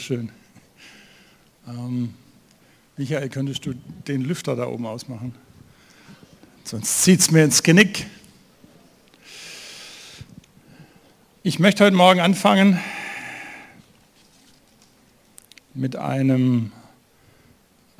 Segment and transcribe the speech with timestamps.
[0.00, 0.30] Dankeschön.
[1.68, 2.14] Ähm,
[2.96, 3.74] Michael, könntest du
[4.08, 5.34] den Lüfter da oben ausmachen?
[6.64, 8.06] Sonst zieht es mir ins Genick.
[11.42, 12.80] Ich möchte heute Morgen anfangen
[15.74, 16.72] mit einem,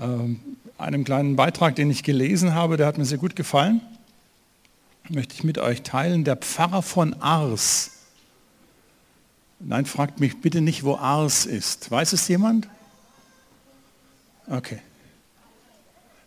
[0.00, 0.40] ähm,
[0.78, 3.82] einem kleinen Beitrag, den ich gelesen habe, der hat mir sehr gut gefallen.
[5.10, 6.24] Möchte ich mit euch teilen.
[6.24, 7.99] Der Pfarrer von Ars.
[9.60, 11.90] Nein, fragt mich bitte nicht, wo Ars ist.
[11.90, 12.66] Weiß es jemand?
[14.48, 14.78] Okay.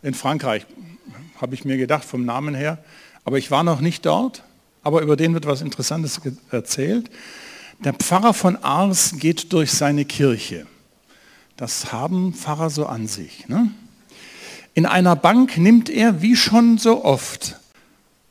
[0.04, 0.66] In Frankreich,
[1.42, 2.78] habe ich mir gedacht, vom Namen her.
[3.26, 4.44] Aber ich war noch nicht dort.
[4.84, 7.10] Aber über den wird was Interessantes erzählt.
[7.84, 10.68] Der Pfarrer von Ars geht durch seine Kirche.
[11.58, 13.48] Das haben Pfarrer so an sich.
[13.48, 13.72] Ne?
[14.76, 17.60] In einer Bank nimmt er, wie schon so oft,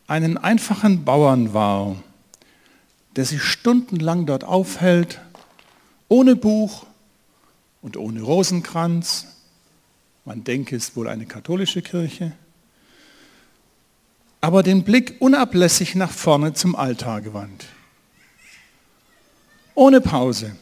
[0.07, 1.97] einen einfachen Bauern wahr,
[3.17, 5.21] der sich stundenlang dort aufhält,
[6.09, 6.87] ohne Buch
[7.83, 9.27] und ohne Rosenkranz.
[10.25, 12.33] Man denke, es ist wohl eine katholische Kirche.
[14.41, 17.67] Aber den Blick unablässig nach vorne zum Altar gewandt.
[19.75, 20.57] Ohne Pause.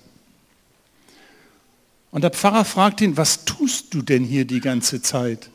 [2.10, 5.50] Und der Pfarrer fragt ihn, was tust du denn hier die ganze Zeit?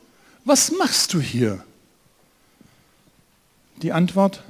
[0.45, 1.63] Was machst du hier?
[3.81, 4.43] Die Antwort,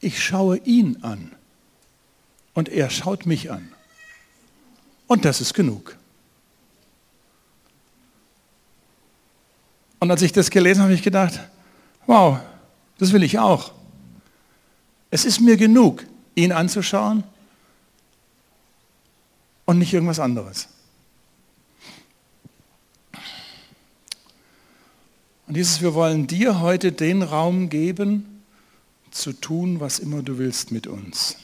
[0.00, 1.32] ich schaue ihn an
[2.54, 3.72] und er schaut mich an.
[5.06, 5.96] Und das ist genug.
[10.00, 11.40] Und als ich das gelesen habe, habe ich gedacht,
[12.06, 12.38] wow,
[12.98, 13.72] das will ich auch.
[15.10, 16.04] Es ist mir genug,
[16.34, 17.24] ihn anzuschauen
[19.64, 20.68] und nicht irgendwas anderes.
[25.46, 28.37] Und dieses, wir wollen dir heute den Raum geben,
[29.18, 31.36] zu tun, was immer du willst mit uns.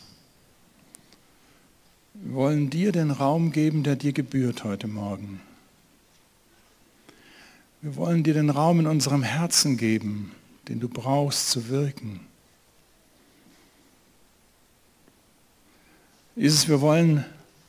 [2.14, 5.40] Wir wollen dir den Raum geben, der dir gebührt heute Morgen.
[7.82, 10.32] Wir wollen dir den Raum in unserem Herzen geben,
[10.68, 12.20] den du brauchst zu wirken.
[16.36, 17.24] Jesus, wir wollen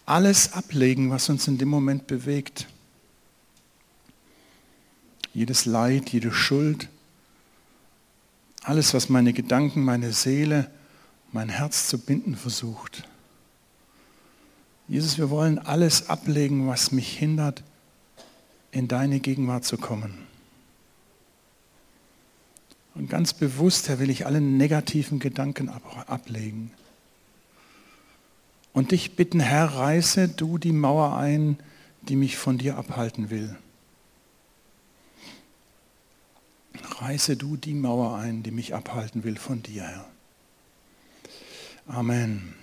[0.06, 2.68] alles ablegen, was uns in dem Moment bewegt.
[5.34, 6.88] Jedes Leid, jede Schuld,
[8.66, 10.70] alles, was meine Gedanken, meine Seele,
[11.32, 13.08] mein Herz zu binden versucht.
[14.88, 17.64] Jesus, wir wollen alles ablegen, was mich hindert,
[18.72, 20.18] in deine Gegenwart zu kommen.
[22.94, 26.72] Und ganz bewusst, Herr, will ich alle negativen Gedanken ab ablegen.
[28.74, 31.58] Und dich bitten, Herr, reiße du die Mauer ein,
[32.04, 33.56] die mich von dir abhalten will.
[36.98, 40.06] Reiße du die Mauer ein, die mich abhalten will von dir, Herr.
[41.88, 42.54] Amen.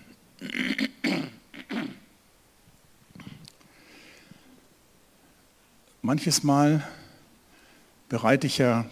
[6.00, 6.82] Manches Mal
[8.09, 8.87] bereite ich ja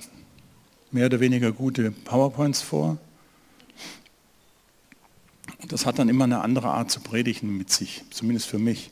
[0.90, 2.98] mehr oder weniger gute PowerPoints vor.
[5.68, 8.90] Das hat dann immer eine andere Art zu predigen mit sich, zumindest für mich.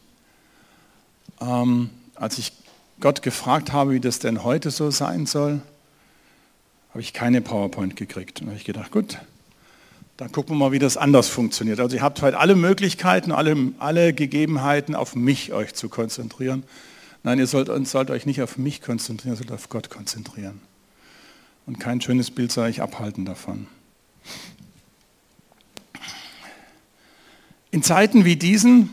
[1.41, 2.53] Ähm, als ich
[3.01, 5.61] Gott gefragt habe, wie das denn heute so sein soll,
[6.99, 8.41] habe ich keine PowerPoint gekriegt.
[8.41, 9.19] Und habe ich gedacht, gut,
[10.17, 11.79] dann gucken wir mal, wie das anders funktioniert.
[11.79, 16.65] Also ihr habt heute alle Möglichkeiten, alle, alle Gegebenheiten, auf mich euch zu konzentrieren.
[17.23, 20.61] Nein, ihr sollt, sollt euch nicht auf mich konzentrieren, ihr sollt auf Gott konzentrieren.
[21.67, 23.69] Und kein schönes Bild soll euch abhalten davon.
[27.71, 28.91] In Zeiten wie diesen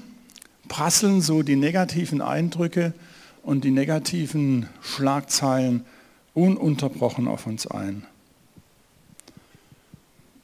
[0.68, 2.94] prasseln so die negativen Eindrücke
[3.42, 5.86] und die negativen Schlagzeilen
[6.36, 8.06] ununterbrochen auf uns ein.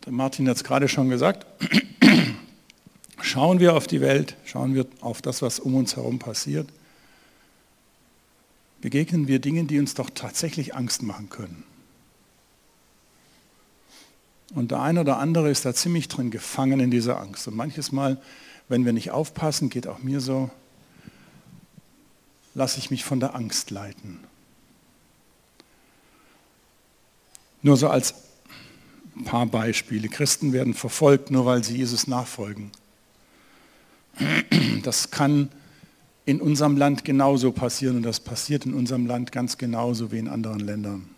[0.05, 1.45] Der Martin hat es gerade schon gesagt,
[3.21, 6.67] schauen wir auf die Welt, schauen wir auf das, was um uns herum passiert,
[8.79, 11.63] begegnen wir Dingen, die uns doch tatsächlich Angst machen können.
[14.55, 17.47] Und der eine oder andere ist da ziemlich drin gefangen in dieser Angst.
[17.47, 18.19] Und manches Mal,
[18.67, 20.49] wenn wir nicht aufpassen, geht auch mir so,
[22.53, 24.19] lasse ich mich von der Angst leiten.
[27.61, 28.15] Nur so als
[29.25, 30.07] paar Beispiele.
[30.07, 32.71] Christen werden verfolgt, nur weil sie Jesus nachfolgen.
[34.83, 35.49] Das kann
[36.25, 40.27] in unserem Land genauso passieren und das passiert in unserem Land ganz genauso wie in
[40.27, 41.09] anderen Ländern.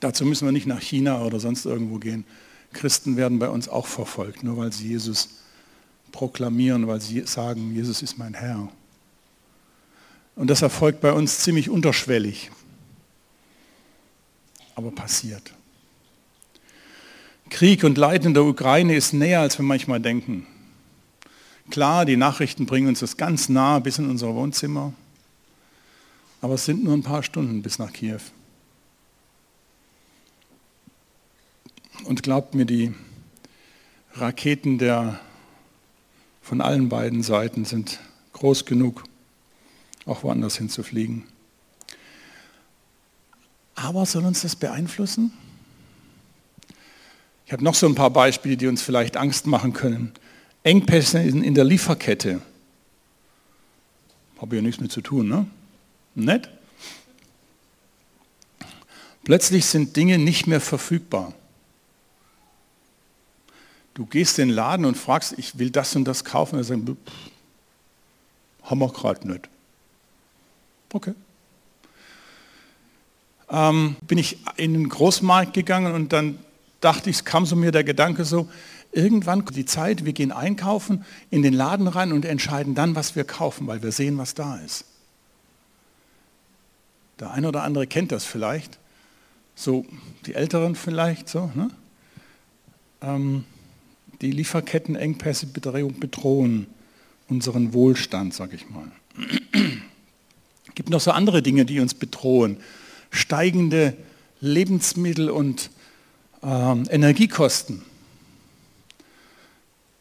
[0.00, 2.24] Dazu müssen wir nicht nach China oder sonst irgendwo gehen.
[2.72, 5.42] Christen werden bei uns auch verfolgt, nur weil sie Jesus
[6.10, 8.68] proklamieren, weil sie sagen, Jesus ist mein Herr.
[10.34, 12.50] Und das erfolgt bei uns ziemlich unterschwellig,
[14.74, 15.52] aber passiert.
[17.50, 20.46] Krieg und Leid in der Ukraine ist näher, als wir manchmal denken.
[21.70, 24.92] Klar, die Nachrichten bringen uns das ganz nah bis in unser Wohnzimmer,
[26.40, 28.20] aber es sind nur ein paar Stunden bis nach Kiew.
[32.04, 32.94] Und glaubt mir, die
[34.14, 35.20] Raketen der,
[36.42, 38.00] von allen beiden Seiten sind
[38.32, 39.04] groß genug,
[40.04, 41.24] auch woanders hinzufliegen.
[43.74, 45.32] Aber soll uns das beeinflussen?
[47.46, 50.12] Ich habe noch so ein paar Beispiele, die uns vielleicht Angst machen können.
[50.62, 52.40] Engpässe in der Lieferkette.
[54.40, 55.46] Habe ja nichts mit zu tun, ne?
[56.14, 56.48] Nett?
[59.24, 61.32] Plötzlich sind Dinge nicht mehr verfügbar.
[63.94, 66.56] Du gehst in den Laden und fragst, ich will das und das kaufen.
[66.56, 66.96] Und sagen,
[68.62, 69.48] haben wir gerade nicht.
[70.92, 71.14] Okay.
[73.52, 76.38] Ähm, bin ich in den Großmarkt gegangen und dann
[76.80, 78.48] dachte ich, kam so mir der Gedanke so,
[78.92, 83.14] irgendwann kommt die Zeit, wir gehen einkaufen, in den Laden rein und entscheiden dann, was
[83.14, 84.86] wir kaufen, weil wir sehen, was da ist.
[87.20, 88.78] Der eine oder andere kennt das vielleicht,
[89.54, 89.84] so
[90.26, 91.52] die Älteren vielleicht, so.
[91.54, 91.70] Ne?
[93.02, 93.44] Ähm,
[94.22, 96.66] die Lieferkettenengpässe bedrohen
[97.28, 98.90] unseren Wohlstand, sage ich mal.
[100.66, 102.58] Es gibt noch so andere Dinge, die uns bedrohen.
[103.12, 103.96] Steigende
[104.40, 105.70] Lebensmittel- und
[106.42, 107.82] ähm, Energiekosten.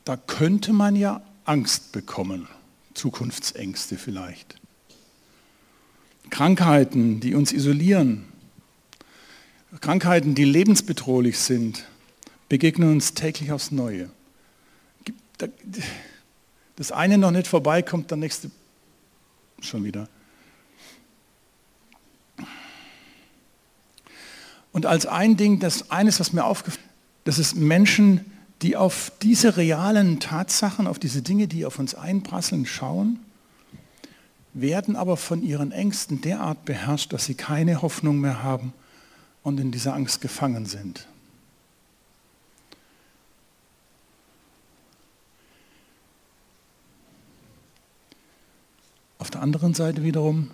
[0.03, 2.47] Da könnte man ja Angst bekommen,
[2.95, 4.55] Zukunftsängste vielleicht.
[6.31, 8.25] Krankheiten, die uns isolieren,
[9.79, 11.85] Krankheiten, die lebensbedrohlich sind,
[12.49, 14.09] begegnen uns täglich aufs Neue.
[16.75, 18.51] Das eine noch nicht vorbei, kommt der nächste
[19.61, 20.09] schon wieder.
[24.71, 26.91] Und als ein Ding, das eines, was mir aufgefallen ist,
[27.23, 28.25] dass es Menschen,
[28.61, 33.19] die auf diese realen Tatsachen, auf diese Dinge, die auf uns einprasseln, schauen,
[34.53, 38.73] werden aber von ihren Ängsten derart beherrscht, dass sie keine Hoffnung mehr haben
[39.43, 41.07] und in dieser Angst gefangen sind.
[49.17, 50.49] Auf der anderen Seite wiederum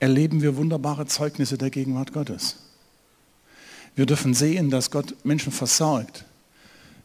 [0.00, 2.56] erleben wir wunderbare Zeugnisse der Gegenwart Gottes.
[3.96, 6.24] Wir dürfen sehen, dass Gott Menschen versorgt.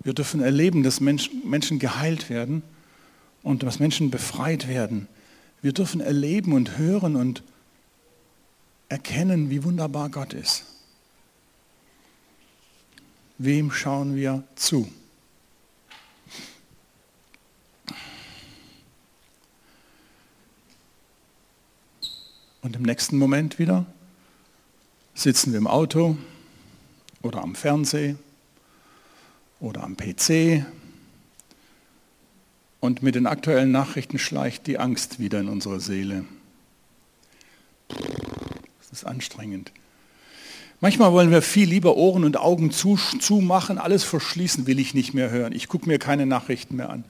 [0.04, 2.62] Wir dürfen erleben, dass Menschen geheilt werden
[3.44, 5.08] und dass Menschen befreit werden.
[5.62, 7.44] Wir dürfen erleben und hören und
[8.88, 10.66] erkennen, wie wunderbar Gott ist.
[13.38, 14.92] Wem schauen wir zu?
[22.62, 23.86] Und im nächsten Moment wieder
[25.14, 26.18] sitzen wir im Auto
[27.26, 28.16] oder am Fernseh
[29.60, 30.66] oder am PC
[32.80, 36.26] und mit den aktuellen Nachrichten schleicht die Angst wieder in unsere Seele.
[37.88, 39.72] Das ist anstrengend.
[40.82, 45.32] Manchmal wollen wir viel lieber Ohren und Augen zumachen, alles verschließen will ich nicht mehr
[45.32, 45.54] hören.
[45.54, 47.06] Ich gucke mir keine Nachrichten mehr an.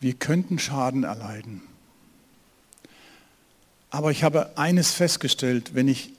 [0.00, 1.62] Wir könnten Schaden erleiden.
[3.94, 6.10] Aber ich habe eines festgestellt, wenn ich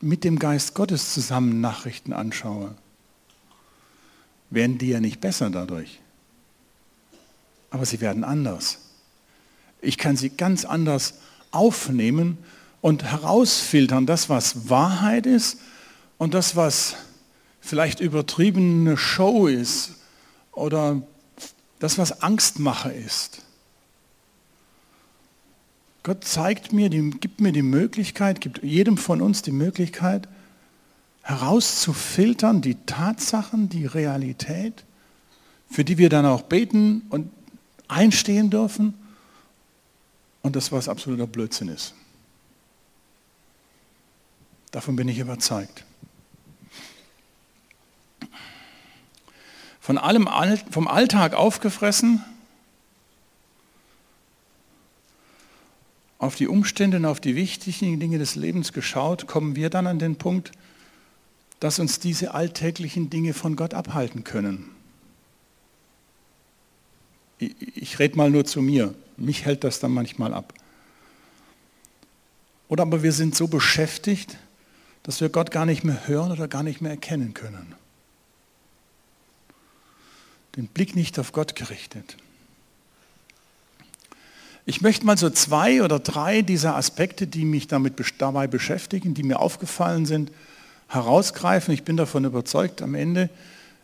[0.00, 2.74] mit dem Geist Gottes zusammen Nachrichten anschaue,
[4.50, 6.00] werden die ja nicht besser dadurch.
[7.70, 8.78] Aber sie werden anders.
[9.80, 11.20] Ich kann sie ganz anders
[11.52, 12.38] aufnehmen
[12.80, 15.60] und herausfiltern, das, was Wahrheit ist
[16.16, 16.96] und das, was
[17.60, 19.92] vielleicht übertriebene Show ist
[20.50, 21.02] oder
[21.78, 23.42] das, was Angstmacher ist.
[26.02, 30.28] Gott zeigt mir, die, gibt mir die Möglichkeit, gibt jedem von uns die Möglichkeit,
[31.22, 34.84] herauszufiltern die Tatsachen, die Realität,
[35.70, 37.30] für die wir dann auch beten und
[37.88, 38.94] einstehen dürfen
[40.42, 41.94] und das, was absoluter Blödsinn ist.
[44.70, 45.84] Davon bin ich überzeugt.
[49.88, 50.28] von allem
[50.70, 52.22] vom Alltag aufgefressen
[56.18, 59.98] auf die Umstände und auf die wichtigen Dinge des Lebens geschaut, kommen wir dann an
[59.98, 60.52] den Punkt,
[61.60, 64.70] dass uns diese alltäglichen Dinge von Gott abhalten können.
[67.38, 68.94] Ich, ich rede mal nur zu mir.
[69.16, 70.52] Mich hält das dann manchmal ab.
[72.68, 74.36] Oder aber wir sind so beschäftigt,
[75.02, 77.74] dass wir Gott gar nicht mehr hören oder gar nicht mehr erkennen können.
[80.56, 82.16] Den Blick nicht auf Gott gerichtet.
[84.68, 89.22] Ich möchte mal so zwei oder drei dieser Aspekte, die mich damit dabei beschäftigen, die
[89.22, 90.30] mir aufgefallen sind,
[90.88, 91.72] herausgreifen.
[91.72, 93.30] Ich bin davon überzeugt, am Ende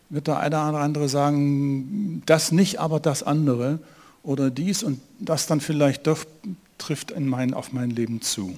[0.09, 3.79] wird der eine oder andere sagen, das nicht, aber das andere
[4.21, 6.23] oder dies und das dann vielleicht doch
[6.77, 8.55] trifft in mein, auf mein Leben zu.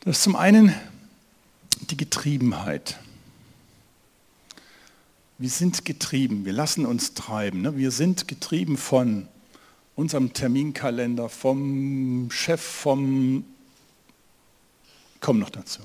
[0.00, 0.74] Das ist zum einen
[1.88, 2.98] die Getriebenheit.
[5.38, 7.62] Wir sind getrieben, wir lassen uns treiben.
[7.62, 7.78] Ne?
[7.78, 9.26] Wir sind getrieben von
[9.98, 13.44] unserem Terminkalender, vom Chef, vom...
[15.18, 15.80] Komm noch dazu.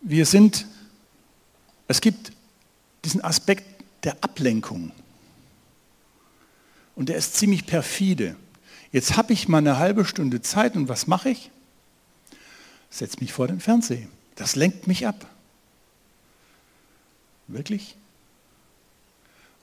[0.00, 0.66] Wir sind,
[1.86, 2.32] es gibt
[3.04, 4.90] diesen Aspekt der Ablenkung.
[6.96, 8.36] Und der ist ziemlich perfide.
[8.90, 11.50] Jetzt habe ich mal eine halbe Stunde Zeit und was mache ich?
[12.88, 14.08] Setze mich vor den Fernseher.
[14.34, 15.26] Das lenkt mich ab.
[17.48, 17.96] Wirklich?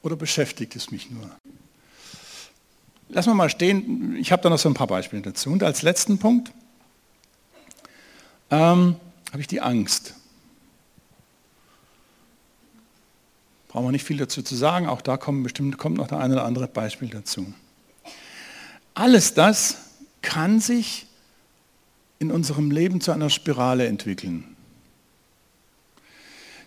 [0.04, 1.36] Oder beschäftigt es mich nur?
[3.15, 5.50] Lassen wir mal stehen, ich habe da noch so ein paar Beispiele dazu.
[5.50, 6.51] Und als letzten Punkt
[8.51, 8.98] ähm,
[9.31, 10.15] habe ich die Angst.
[13.69, 16.34] Brauchen wir nicht viel dazu zu sagen, auch da kommt bestimmt kommt noch der eine
[16.34, 17.53] oder andere Beispiel dazu.
[18.95, 19.77] Alles das
[20.22, 21.05] kann sich
[22.19, 24.57] in unserem Leben zu einer Spirale entwickeln,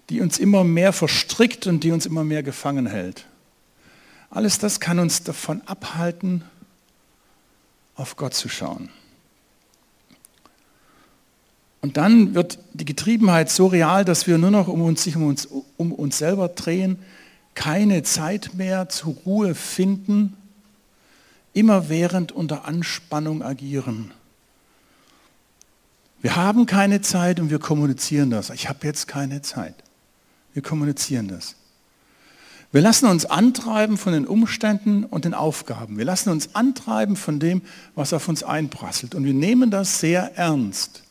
[0.08, 3.26] die uns immer mehr verstrickt und die uns immer mehr gefangen hält.
[4.30, 6.44] Alles das kann uns davon abhalten,
[7.94, 8.90] auf Gott zu schauen.
[11.80, 15.24] Und dann wird die Getriebenheit so real, dass wir nur noch um uns, sich um
[15.24, 16.98] uns, um uns selber drehen,
[17.54, 20.36] keine Zeit mehr zur Ruhe finden,
[21.54, 24.12] immerwährend unter Anspannung agieren.
[26.20, 28.50] Wir haben keine Zeit und wir kommunizieren das.
[28.50, 29.74] Ich habe jetzt keine Zeit.
[30.52, 31.54] Wir kommunizieren das.
[32.70, 35.96] Wir lassen uns antreiben von den Umständen und den Aufgaben.
[35.96, 37.62] Wir lassen uns antreiben von dem,
[37.94, 39.14] was auf uns einprasselt.
[39.14, 41.02] Und wir nehmen das sehr ernst.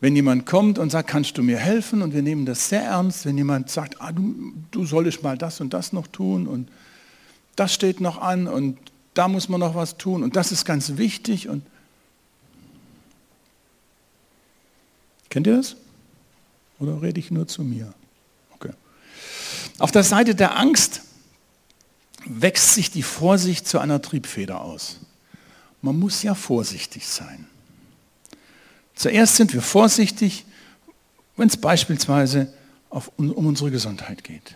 [0.00, 2.02] Wenn jemand kommt und sagt, kannst du mir helfen?
[2.02, 3.26] Und wir nehmen das sehr ernst.
[3.26, 6.68] Wenn jemand sagt, ah, du, du solltest mal das und das noch tun und
[7.54, 8.78] das steht noch an und
[9.14, 11.48] da muss man noch was tun und das ist ganz wichtig.
[11.48, 11.62] Und
[15.28, 15.76] Kennt ihr das?
[16.80, 17.94] Oder rede ich nur zu mir?
[19.80, 21.00] Auf der Seite der Angst
[22.26, 25.00] wächst sich die Vorsicht zu einer Triebfeder aus.
[25.80, 27.46] Man muss ja vorsichtig sein.
[28.94, 30.44] Zuerst sind wir vorsichtig,
[31.38, 32.52] wenn es beispielsweise
[32.90, 34.54] auf, um unsere Gesundheit geht.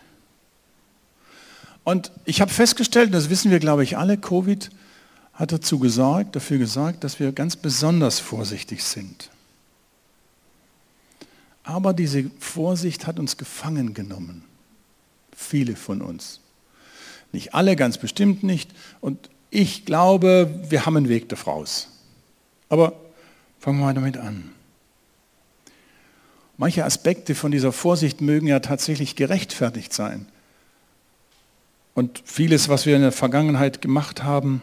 [1.84, 4.70] Und ich habe festgestellt, das wissen wir, glaube ich, alle, Covid
[5.32, 9.30] hat dazu gesorgt, dafür gesorgt, dass wir ganz besonders vorsichtig sind.
[11.62, 14.44] Aber diese Vorsicht hat uns gefangen genommen.
[15.34, 16.40] Viele von uns.
[17.32, 18.70] Nicht alle, ganz bestimmt nicht.
[19.00, 21.88] Und ich glaube, wir haben einen Weg daraus.
[22.68, 22.94] Aber
[23.58, 24.50] fangen wir mal damit an.
[26.56, 30.26] Manche Aspekte von dieser Vorsicht mögen ja tatsächlich gerechtfertigt sein.
[31.94, 34.62] Und vieles, was wir in der Vergangenheit gemacht haben,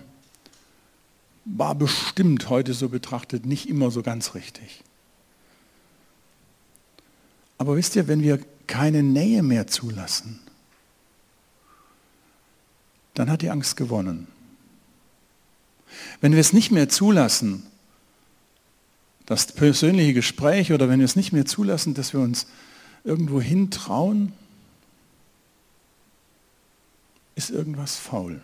[1.46, 4.84] war bestimmt heute so betrachtet nicht immer so ganz richtig.
[7.58, 10.40] Aber wisst ihr, wenn wir keine Nähe mehr zulassen,
[13.14, 14.28] dann hat die Angst gewonnen.
[16.22, 17.64] Wenn wir es nicht mehr zulassen,
[19.26, 22.48] das persönliche Gespräch oder wenn wir es nicht mehr zulassen, dass wir uns
[23.04, 24.34] irgendwo hintrauen,
[27.36, 28.42] ist irgendwas faul.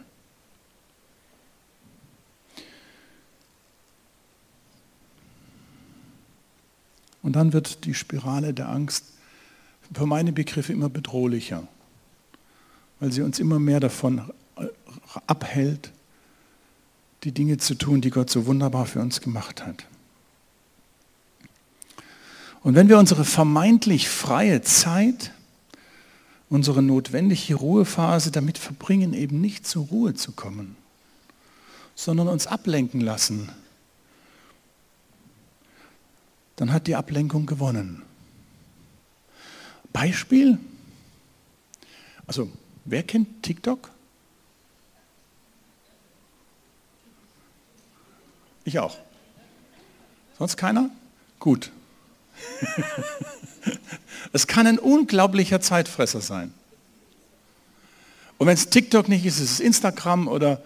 [7.21, 9.05] Und dann wird die Spirale der Angst
[9.93, 11.67] für meine Begriffe immer bedrohlicher,
[13.00, 14.31] weil sie uns immer mehr davon
[15.25, 15.91] abhält,
[17.23, 19.85] die Dinge zu tun, die Gott so wunderbar für uns gemacht hat.
[22.63, 25.31] Und wenn wir unsere vermeintlich freie Zeit,
[26.49, 30.75] unsere notwendige Ruhephase damit verbringen, eben nicht zur Ruhe zu kommen,
[31.95, 33.49] sondern uns ablenken lassen,
[36.55, 38.01] dann hat die Ablenkung gewonnen.
[39.93, 40.59] Beispiel,
[42.25, 42.51] also
[42.85, 43.89] wer kennt TikTok?
[48.67, 48.97] Ich auch.
[50.38, 50.89] Sonst keiner?
[51.39, 51.71] Gut.
[54.33, 56.53] es kann ein unglaublicher Zeitfresser sein.
[58.38, 60.62] Und wenn es TikTok nicht ist, ist es Instagram oder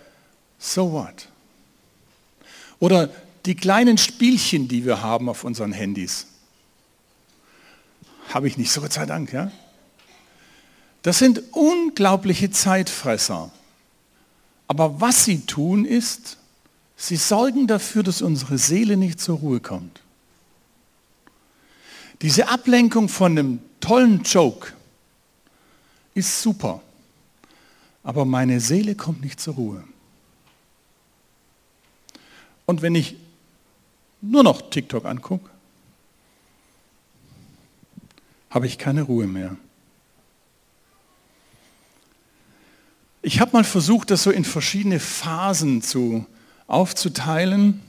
[0.57, 1.27] so what.
[2.79, 3.11] Oder
[3.45, 6.25] die kleinen Spielchen, die wir haben auf unseren Handys.
[8.29, 9.51] Habe ich nicht, so Gott sei Dank, ja?
[11.03, 13.51] Das sind unglaubliche Zeitfresser.
[14.67, 16.37] Aber was sie tun ist,
[17.01, 20.01] sie sorgen dafür, dass unsere Seele nicht zur Ruhe kommt.
[22.21, 24.73] Diese Ablenkung von einem tollen Joke
[26.13, 26.81] ist super,
[28.03, 29.83] aber meine Seele kommt nicht zur Ruhe.
[32.67, 33.15] Und wenn ich
[34.21, 35.49] nur noch TikTok angucke,
[38.51, 39.57] habe ich keine Ruhe mehr.
[43.23, 46.25] Ich habe mal versucht, das so in verschiedene Phasen zu,
[46.71, 47.81] aufzuteilen,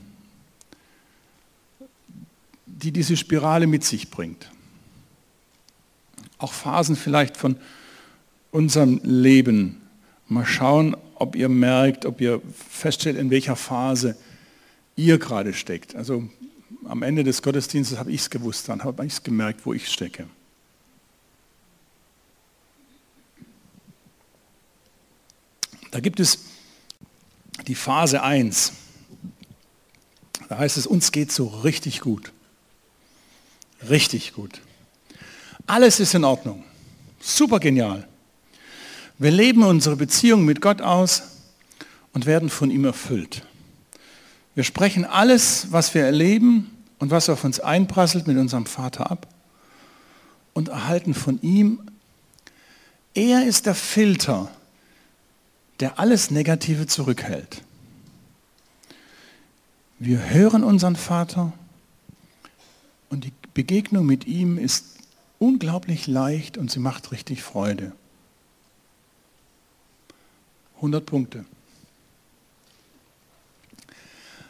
[2.65, 4.49] die diese Spirale mit sich bringt.
[6.37, 7.55] Auch Phasen vielleicht von
[8.51, 9.81] unserem Leben.
[10.27, 14.17] Mal schauen, ob ihr merkt, ob ihr feststellt, in welcher Phase
[14.95, 15.95] ihr gerade steckt.
[15.95, 16.27] Also
[16.85, 19.89] am Ende des Gottesdienstes habe ich es gewusst, dann habe ich es gemerkt, wo ich
[19.89, 20.27] stecke.
[25.91, 26.52] Da gibt es
[27.67, 28.73] die Phase 1.
[30.49, 32.31] Da heißt es, uns geht so richtig gut.
[33.89, 34.61] Richtig gut.
[35.65, 36.63] Alles ist in Ordnung.
[37.19, 38.07] Super genial.
[39.17, 41.23] Wir leben unsere Beziehung mit Gott aus
[42.13, 43.43] und werden von ihm erfüllt.
[44.55, 49.27] Wir sprechen alles, was wir erleben und was auf uns einprasselt mit unserem Vater ab
[50.53, 51.81] und erhalten von ihm.
[53.13, 54.49] Er ist der Filter,
[55.83, 57.61] der alles Negative zurückhält.
[59.99, 61.51] Wir hören unseren Vater
[63.09, 64.85] und die Begegnung mit ihm ist
[65.39, 67.91] unglaublich leicht und sie macht richtig Freude.
[70.77, 71.43] 100 Punkte.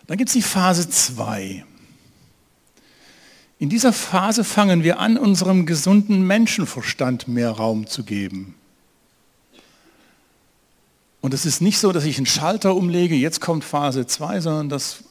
[0.05, 1.65] Dann gibt es die Phase 2.
[3.57, 8.53] In dieser Phase fangen wir an, unserem gesunden Menschenverstand mehr Raum zu geben.
[11.23, 14.67] Und es ist nicht so, dass ich einen Schalter umlege, jetzt kommt Phase 2, sondern
[14.67, 15.05] das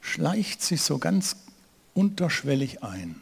[0.00, 1.36] schleicht sich so ganz
[1.92, 3.20] unterschwellig ein.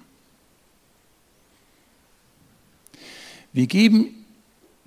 [3.53, 4.15] Wir geben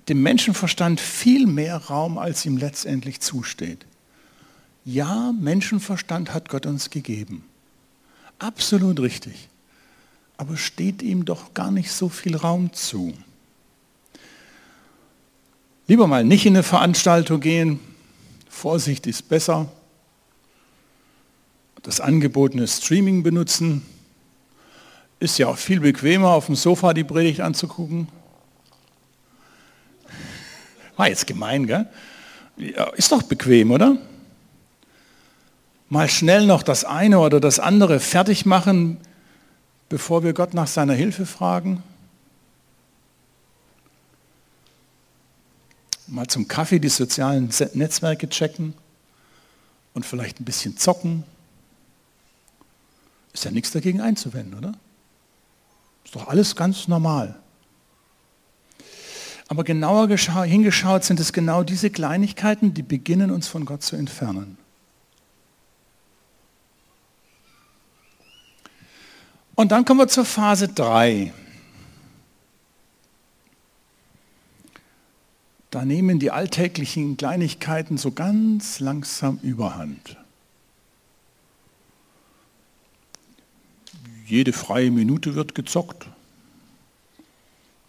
[0.08, 3.84] dem Menschenverstand viel mehr Raum, als ihm letztendlich zusteht.
[4.86, 7.44] Ja, Menschenverstand hat Gott uns gegeben.
[8.38, 9.50] Absolut richtig.
[10.38, 13.12] Aber steht ihm doch gar nicht so viel Raum zu.
[15.88, 17.80] Lieber mal nicht in eine Veranstaltung gehen.
[18.48, 19.68] Vorsicht ist besser.
[21.82, 23.82] Das angebotene Streaming benutzen.
[25.18, 28.06] Ist ja auch viel bequemer, auf dem Sofa die Predigt anzugucken.
[30.96, 31.88] War jetzt gemein, gell?
[32.56, 33.96] Ja, ist doch bequem, oder?
[35.88, 38.98] Mal schnell noch das eine oder das andere fertig machen,
[39.88, 41.82] bevor wir Gott nach seiner Hilfe fragen.
[46.12, 48.74] Mal zum Kaffee die sozialen Netzwerke checken
[49.94, 51.24] und vielleicht ein bisschen zocken.
[53.32, 54.74] Ist ja nichts dagegen einzuwenden, oder?
[56.04, 57.34] Ist doch alles ganz normal.
[59.48, 64.58] Aber genauer hingeschaut sind es genau diese Kleinigkeiten, die beginnen uns von Gott zu entfernen.
[69.54, 71.32] Und dann kommen wir zur Phase 3.
[75.72, 80.18] da nehmen die alltäglichen Kleinigkeiten so ganz langsam überhand.
[84.26, 86.08] Jede freie Minute wird gezockt.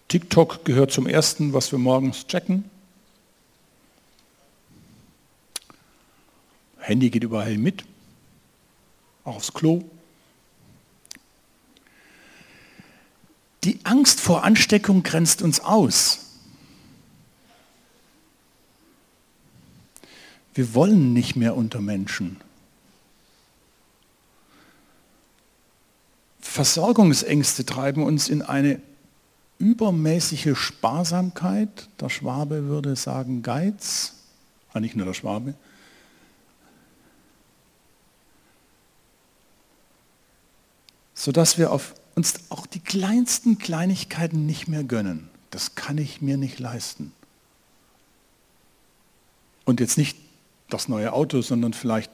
[0.08, 2.64] TikTok gehört zum ersten, was wir morgens checken.
[6.78, 7.84] Handy geht überall mit,
[9.26, 9.84] auch aufs Klo.
[13.66, 16.23] Die Angst vor Ansteckung grenzt uns aus.
[20.54, 22.40] Wir wollen nicht mehr unter Menschen.
[26.40, 28.80] Versorgungsängste treiben uns in eine
[29.58, 31.90] übermäßige Sparsamkeit.
[32.00, 34.14] Der Schwabe würde sagen Geiz,
[34.74, 35.56] ah, nicht nur der Schwabe.
[41.16, 45.30] Sodass wir auf uns auch die kleinsten Kleinigkeiten nicht mehr gönnen.
[45.50, 47.14] Das kann ich mir nicht leisten.
[49.66, 50.18] Und jetzt nicht
[50.74, 52.12] das neue Auto, sondern vielleicht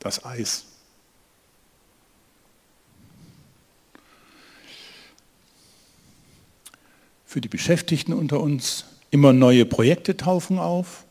[0.00, 0.64] das Eis.
[7.24, 11.04] Für die Beschäftigten unter uns immer neue Projekte tauchen auf,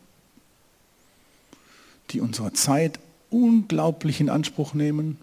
[2.10, 2.98] die unsere Zeit
[3.30, 5.18] unglaublich in Anspruch nehmen.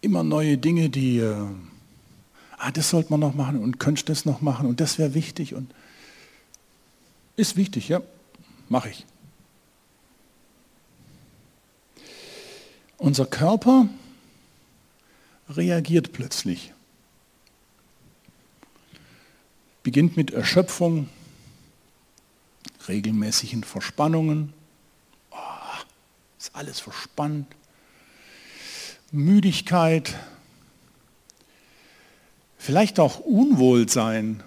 [0.00, 1.34] Immer neue Dinge, die, äh,
[2.58, 5.54] ah, das sollte man noch machen und könnte das noch machen und das wäre wichtig
[5.54, 5.72] und
[7.36, 8.02] ist wichtig, ja,
[8.70, 9.06] mache ich.
[12.98, 13.88] Unser Körper
[15.48, 16.72] reagiert plötzlich.
[19.82, 21.08] Beginnt mit Erschöpfung,
[22.88, 24.52] regelmäßigen Verspannungen.
[25.30, 25.36] Oh,
[26.38, 27.46] ist alles verspannt.
[29.10, 30.18] Müdigkeit,
[32.58, 34.42] vielleicht auch Unwohlsein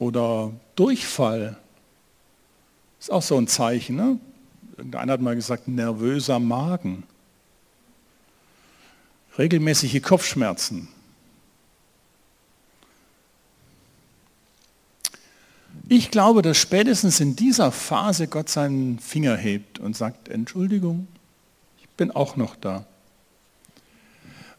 [0.00, 1.61] oder Durchfall.
[3.02, 3.96] Ist auch so ein Zeichen.
[3.96, 4.20] Ne?
[4.76, 7.02] Irgendeiner hat mal gesagt, nervöser Magen
[9.38, 10.86] regelmäßige Kopfschmerzen.
[15.88, 21.08] Ich glaube, dass spätestens in dieser Phase Gott seinen Finger hebt und sagt, Entschuldigung,
[21.80, 22.86] ich bin auch noch da.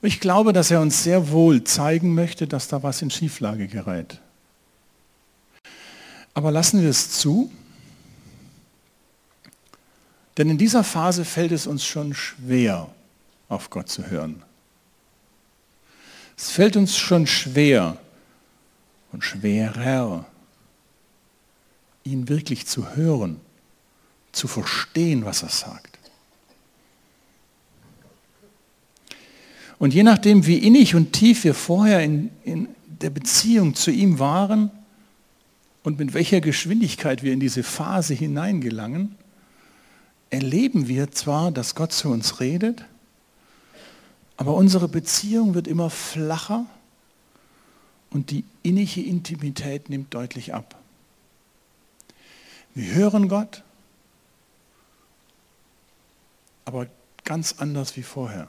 [0.02, 4.20] Ich glaube, dass er uns sehr wohl zeigen möchte, dass da was in Schieflage gerät.
[6.34, 7.50] Aber lassen wir es zu,
[10.38, 12.90] denn in dieser Phase fällt es uns schon schwer,
[13.50, 14.42] auf Gott zu hören.
[16.38, 17.98] Es fällt uns schon schwer
[19.12, 20.26] und schwerer,
[22.04, 23.40] ihn wirklich zu hören,
[24.32, 26.00] zu verstehen, was er sagt.
[29.78, 34.18] Und je nachdem, wie innig und tief wir vorher in, in der Beziehung zu ihm
[34.18, 34.72] waren
[35.84, 39.16] und mit welcher Geschwindigkeit wir in diese Phase hineingelangen,
[40.34, 42.84] erleben wir zwar, dass Gott zu uns redet,
[44.36, 46.66] aber unsere Beziehung wird immer flacher
[48.10, 50.76] und die innige Intimität nimmt deutlich ab.
[52.74, 53.62] Wir hören Gott,
[56.66, 56.88] aber
[57.26, 58.48] ganz anders wie vorher.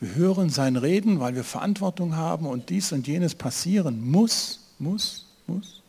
[0.00, 5.26] Wir hören sein Reden, weil wir Verantwortung haben und dies und jenes passieren muss, muss,
[5.46, 5.81] muss.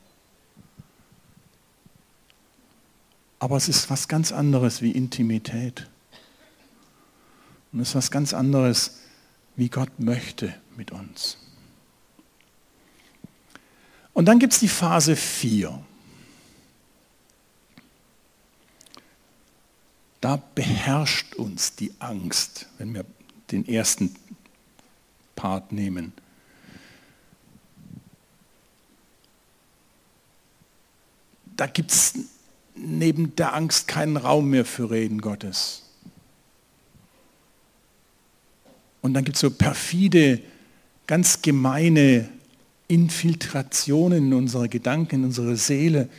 [3.43, 5.89] Aber es ist was ganz anderes wie Intimität.
[7.73, 8.99] Und das ist was ganz anderes,
[9.58, 11.38] wie Gott möchte mit uns.
[14.13, 15.77] Und dann gibt es die Phase 4.
[20.21, 23.03] Da beherrscht uns die Angst, wenn wir
[23.51, 24.15] den ersten
[25.36, 26.13] Part nehmen.
[31.58, 32.13] Da gibt es
[32.75, 35.83] neben der Angst keinen Raum mehr für Reden Gottes.
[39.01, 40.41] Und dann gibt es so perfide,
[41.07, 42.29] ganz gemeine
[42.88, 46.09] Infiltrationen in unsere Gedanken, in unsere Seele,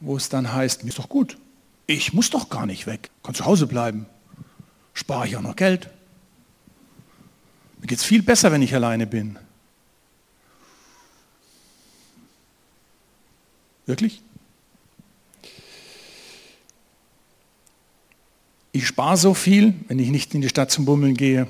[0.00, 1.38] wo es dann heißt, mir ist doch gut,
[1.86, 4.06] ich muss doch gar nicht weg, kann zu Hause bleiben,
[4.92, 5.88] spare ich auch noch Geld.
[7.80, 9.38] Mir geht es viel besser, wenn ich alleine bin.
[13.86, 14.20] Wirklich?
[18.76, 21.48] Ich spare so viel, wenn ich nicht in die Stadt zum Bummeln gehe.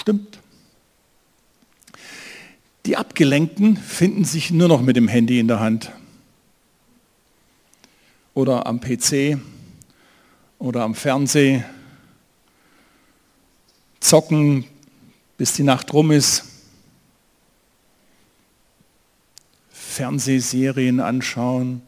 [0.00, 0.40] Stimmt.
[2.84, 5.92] Die Abgelenkten finden sich nur noch mit dem Handy in der Hand.
[8.34, 9.38] Oder am PC
[10.58, 11.62] oder am Fernseh,
[14.00, 14.64] zocken,
[15.38, 16.42] bis die Nacht rum ist,
[19.70, 21.82] Fernsehserien anschauen,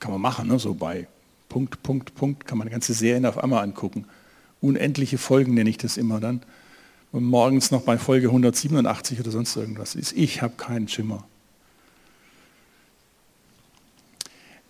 [0.00, 0.58] kann man machen, ne?
[0.58, 1.06] so bei
[1.48, 4.06] Punkt, Punkt, Punkt, kann man eine ganze Serien auf einmal angucken
[4.60, 6.42] unendliche Folgen nenne ich das immer dann.
[7.12, 10.12] Und morgens noch bei Folge 187 oder sonst irgendwas ist.
[10.12, 11.24] Ich habe keinen Schimmer.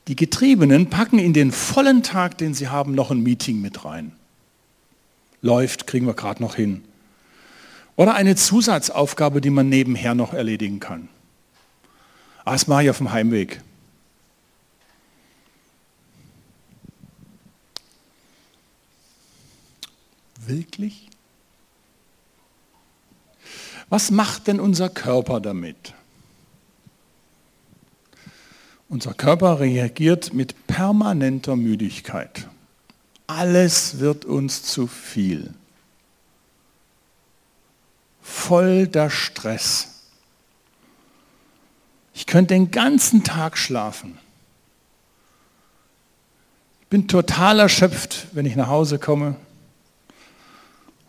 [0.09, 4.13] Die Getriebenen packen in den vollen Tag, den sie haben, noch ein Meeting mit rein.
[5.43, 6.83] Läuft, kriegen wir gerade noch hin.
[7.97, 11.09] Oder eine Zusatzaufgabe, die man nebenher noch erledigen kann.
[12.45, 13.61] Ah, das mache ich auf dem Heimweg.
[20.51, 21.09] Wirklich?
[23.89, 25.95] Was macht denn unser Körper damit?
[28.89, 32.49] Unser Körper reagiert mit permanenter Müdigkeit.
[33.29, 35.55] Alles wird uns zu viel.
[38.21, 40.03] Voll der Stress.
[42.13, 44.19] Ich könnte den ganzen Tag schlafen.
[46.81, 49.37] Ich bin total erschöpft, wenn ich nach Hause komme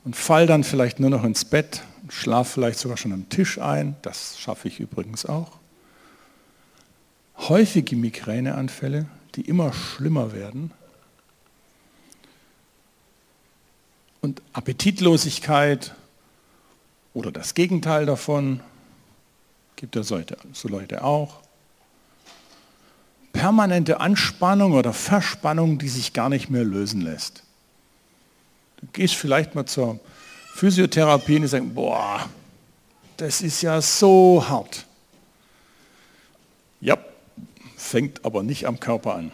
[0.04, 3.96] und fall dann vielleicht nur noch ins Bett, schlaf vielleicht sogar schon am Tisch ein,
[4.02, 5.58] das schaffe ich übrigens auch.
[7.38, 10.72] Häufige Migräneanfälle, die immer schlimmer werden.
[14.22, 15.96] Und Appetitlosigkeit
[17.14, 18.62] oder das Gegenteil davon,
[19.76, 21.42] gibt es so Leute auch.
[23.34, 27.44] Permanente Anspannung oder Verspannung, die sich gar nicht mehr lösen lässt.
[28.94, 30.00] Gehst vielleicht mal zur
[30.54, 32.30] Physiotherapie und sagst, boah,
[33.18, 34.86] das ist ja so hart.
[36.80, 36.98] Ja,
[37.78, 39.32] fängt aber nicht am Körper an.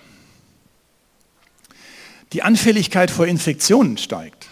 [2.34, 4.48] Die Anfälligkeit vor Infektionen steigt.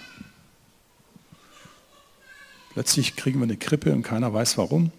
[2.73, 4.91] Plötzlich kriegen wir eine Grippe und keiner weiß warum.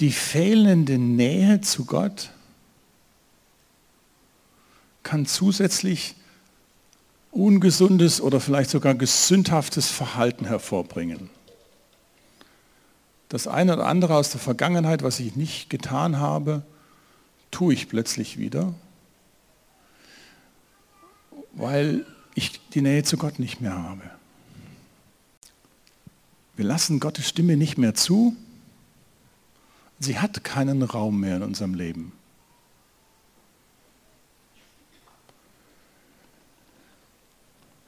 [0.00, 2.30] Die fehlende Nähe zu Gott
[5.02, 6.14] kann zusätzlich
[7.30, 11.30] ungesundes oder vielleicht sogar gesündhaftes Verhalten hervorbringen.
[13.28, 16.62] Das eine oder andere aus der Vergangenheit, was ich nicht getan habe,
[17.50, 18.74] tue ich plötzlich wieder,
[21.52, 24.02] weil ich die Nähe zu Gott nicht mehr habe.
[26.56, 28.36] Wir lassen Gottes Stimme nicht mehr zu.
[29.98, 32.12] Sie hat keinen Raum mehr in unserem Leben.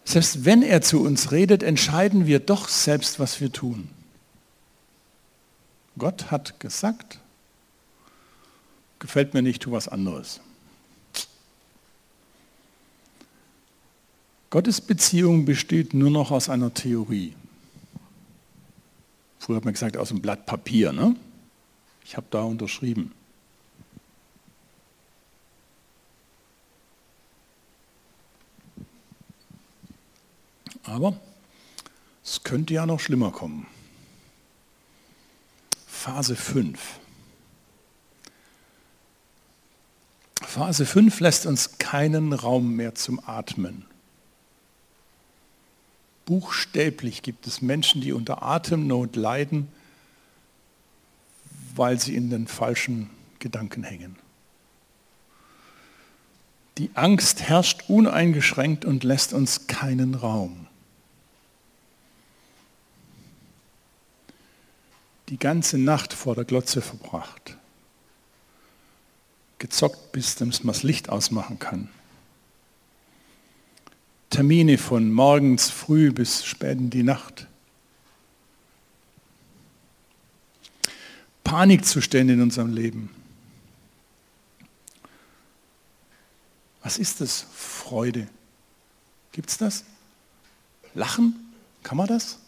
[0.05, 3.89] Selbst wenn er zu uns redet, entscheiden wir doch selbst, was wir tun.
[5.97, 7.19] Gott hat gesagt,
[8.99, 10.41] gefällt mir nicht, tu was anderes.
[14.51, 17.35] Gottes Beziehung besteht nur noch aus einer Theorie.
[19.41, 20.93] Früher hat man gesagt, aus einem Blatt Papier.
[20.93, 21.17] Ne?
[22.05, 23.13] Ich habe da unterschrieben.
[30.85, 31.19] Aber
[32.25, 33.67] es könnte ja noch schlimmer kommen.
[35.87, 36.79] Phase 5.
[40.43, 43.87] Phase 5 lässt uns keinen Raum mehr zum Atmen.
[46.27, 49.69] Buchstäblich gibt es Menschen, die unter Atemnot leiden,
[51.75, 54.17] weil sie in den falschen Gedanken hängen.
[56.79, 60.67] Die Angst herrscht uneingeschränkt und lässt uns keinen Raum.
[65.29, 67.57] Die ganze Nacht vor der Glotze verbracht.
[69.59, 71.89] Gezockt, bis man das Licht ausmachen kann.
[74.31, 77.47] Termine von morgens früh bis spät in die Nacht.
[81.45, 83.11] Panikzustände in unserem Leben.
[86.83, 87.47] Was ist das?
[87.55, 88.29] Freude.
[89.33, 89.85] Gibt es das?
[90.95, 91.53] Lachen?
[91.83, 92.39] Kann man das?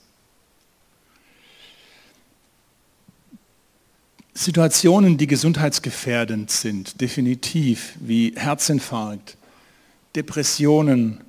[4.36, 9.38] Situationen, die gesundheitsgefährdend sind, definitiv, wie Herzinfarkt,
[10.14, 11.22] Depressionen,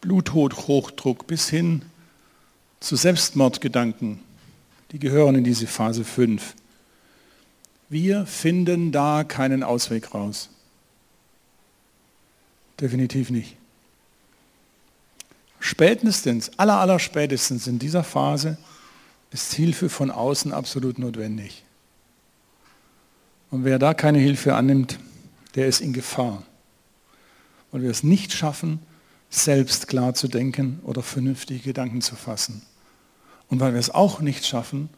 [0.00, 1.82] Bluthochdruck bis hin
[2.80, 4.20] zu Selbstmordgedanken,
[4.90, 6.54] die gehören in diese Phase 5.
[7.90, 10.48] Wir finden da keinen Ausweg raus.
[12.80, 13.56] Definitiv nicht.
[15.58, 18.56] Spätestens, aller, aller spätestens in dieser Phase
[19.30, 21.64] ist Hilfe von außen absolut notwendig.
[23.50, 24.98] Und wer da keine Hilfe annimmt,
[25.54, 26.42] der ist in Gefahr.
[27.72, 28.80] Weil wir es nicht schaffen,
[29.28, 32.62] selbst klar zu denken oder vernünftige Gedanken zu fassen.
[33.48, 34.88] Und weil wir es auch nicht schaffen,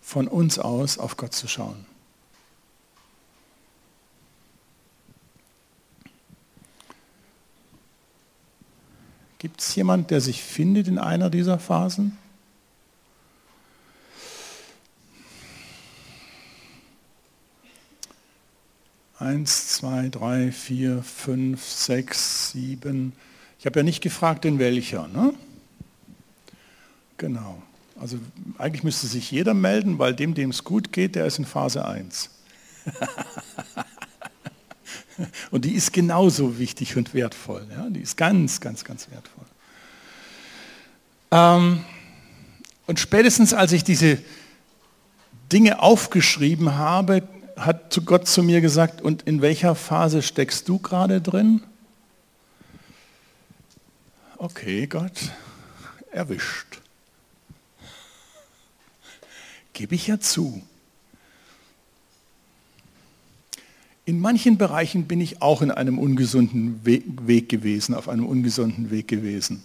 [0.00, 1.86] von uns aus auf Gott zu schauen.
[9.38, 12.16] Gibt es jemand, der sich findet in einer dieser Phasen?
[19.18, 23.12] Eins, zwei, drei, vier, fünf, sechs, sieben.
[23.60, 25.06] Ich habe ja nicht gefragt, in welcher.
[25.06, 25.32] Ne?
[27.16, 27.62] Genau.
[28.00, 28.18] Also
[28.58, 31.86] eigentlich müsste sich jeder melden, weil dem, dem es gut geht, der ist in Phase
[31.86, 32.28] 1.
[35.52, 37.64] und die ist genauso wichtig und wertvoll.
[37.70, 37.88] Ja?
[37.88, 39.46] Die ist ganz, ganz, ganz wertvoll.
[41.30, 41.84] Ähm,
[42.86, 44.18] und spätestens als ich diese
[45.52, 47.22] Dinge aufgeschrieben habe,
[47.56, 51.62] hat Gott zu mir gesagt, und in welcher Phase steckst du gerade drin?
[54.36, 55.30] Okay, Gott,
[56.10, 56.80] erwischt.
[59.72, 60.62] Gebe ich ja zu.
[64.06, 69.08] In manchen Bereichen bin ich auch in einem ungesunden Weg gewesen, auf einem ungesunden Weg
[69.08, 69.64] gewesen.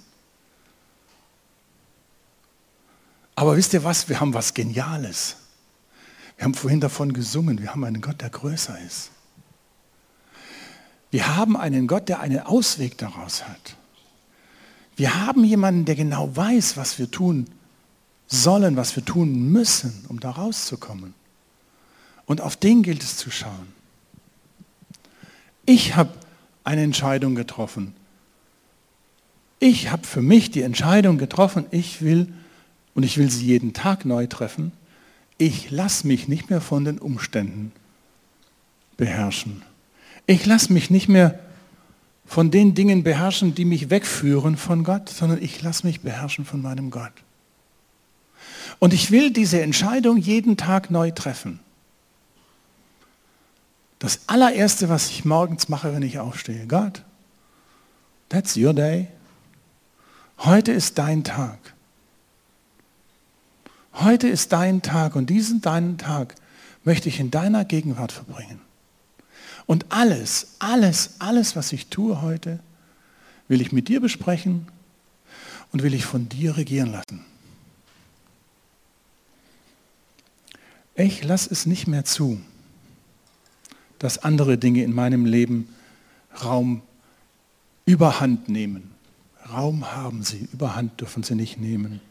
[3.35, 4.07] Aber wisst ihr was?
[4.07, 5.35] Wir haben was Geniales.
[6.39, 9.11] Wir haben vorhin davon gesungen, wir haben einen Gott, der größer ist.
[11.11, 13.75] Wir haben einen Gott, der einen Ausweg daraus hat.
[14.95, 17.47] Wir haben jemanden, der genau weiß, was wir tun
[18.27, 21.13] sollen, was wir tun müssen, um da rauszukommen.
[22.25, 23.73] Und auf den gilt es zu schauen.
[25.65, 26.13] Ich habe
[26.63, 27.93] eine Entscheidung getroffen.
[29.59, 32.31] Ich habe für mich die Entscheidung getroffen, ich will,
[32.93, 34.71] und ich will sie jeden Tag neu treffen,
[35.39, 37.71] ich lasse mich nicht mehr von den Umständen
[38.97, 39.63] beherrschen.
[40.27, 41.39] Ich lasse mich nicht mehr
[42.25, 46.61] von den Dingen beherrschen, die mich wegführen von Gott, sondern ich lasse mich beherrschen von
[46.61, 47.13] meinem Gott.
[48.77, 51.59] Und ich will diese Entscheidung jeden Tag neu treffen.
[53.97, 57.03] Das allererste, was ich morgens mache, wenn ich aufstehe, Gott,
[58.27, 59.07] that's your day.
[60.39, 61.57] Heute ist dein Tag.
[63.93, 66.35] Heute ist dein Tag und diesen deinen Tag
[66.83, 68.61] möchte ich in deiner Gegenwart verbringen.
[69.65, 72.59] Und alles, alles, alles, was ich tue heute,
[73.47, 74.67] will ich mit dir besprechen
[75.71, 77.25] und will ich von dir regieren lassen.
[80.95, 82.41] Ich lasse es nicht mehr zu,
[83.99, 85.69] dass andere Dinge in meinem Leben
[86.43, 86.81] Raum
[87.85, 88.91] überhand nehmen.
[89.51, 92.01] Raum haben sie, überhand dürfen sie nicht nehmen.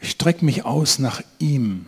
[0.00, 1.86] Ich strecke mich aus nach ihm.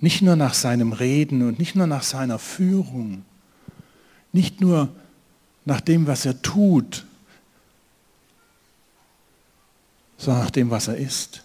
[0.00, 3.24] Nicht nur nach seinem Reden und nicht nur nach seiner Führung.
[4.32, 4.88] Nicht nur
[5.64, 7.04] nach dem, was er tut,
[10.16, 11.42] sondern nach dem, was er ist.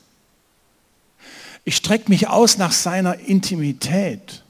[1.65, 4.43] Ich strecke mich aus nach seiner Intimität.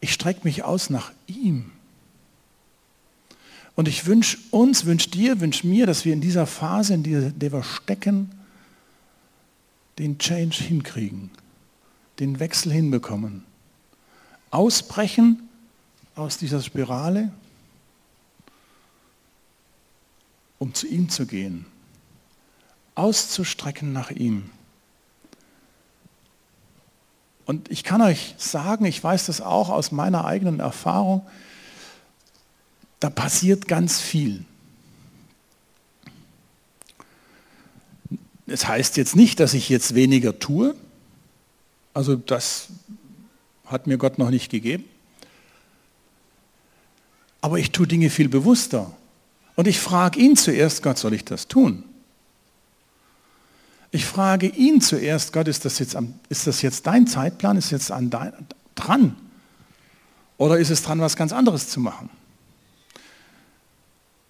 [0.00, 1.73] Ich strecke mich aus nach ihm.
[3.76, 7.02] Und ich wünsche uns, wünsche dir, wünsche mir, dass wir in dieser Phase, in
[7.38, 8.30] der wir stecken,
[9.98, 11.30] den Change hinkriegen,
[12.18, 13.44] den Wechsel hinbekommen.
[14.50, 15.48] Ausbrechen
[16.14, 17.32] aus dieser Spirale,
[20.58, 21.66] um zu ihm zu gehen.
[22.94, 24.50] Auszustrecken nach ihm.
[27.44, 31.26] Und ich kann euch sagen, ich weiß das auch aus meiner eigenen Erfahrung,
[33.00, 34.44] da passiert ganz viel.
[38.46, 40.74] Es heißt jetzt nicht, dass ich jetzt weniger tue.
[41.94, 42.68] Also das
[43.66, 44.84] hat mir Gott noch nicht gegeben.
[47.40, 48.90] Aber ich tue Dinge viel bewusster.
[49.54, 51.84] Und ich frage ihn zuerst, Gott, soll ich das tun?
[53.90, 55.96] Ich frage ihn zuerst, Gott, ist das jetzt,
[56.28, 57.56] ist das jetzt dein Zeitplan?
[57.56, 58.32] Ist jetzt an dein,
[58.74, 59.16] dran?
[60.36, 62.10] Oder ist es dran, was ganz anderes zu machen?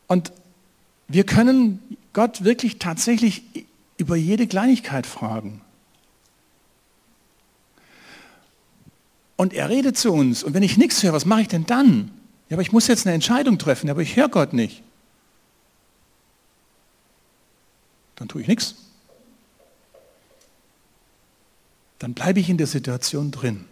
[0.06, 0.32] Und
[1.08, 1.80] wir können
[2.12, 3.42] Gott wirklich tatsächlich
[3.96, 5.60] über jede Kleinigkeit fragen.
[9.36, 10.42] Und er redet zu uns.
[10.44, 12.10] Und wenn ich nichts höre, was mache ich denn dann?
[12.48, 14.82] Ja, aber ich muss jetzt eine Entscheidung treffen, aber ich höre Gott nicht.
[18.16, 18.76] Dann tue ich nichts.
[22.04, 23.64] dann bleibe ich in der Situation drin.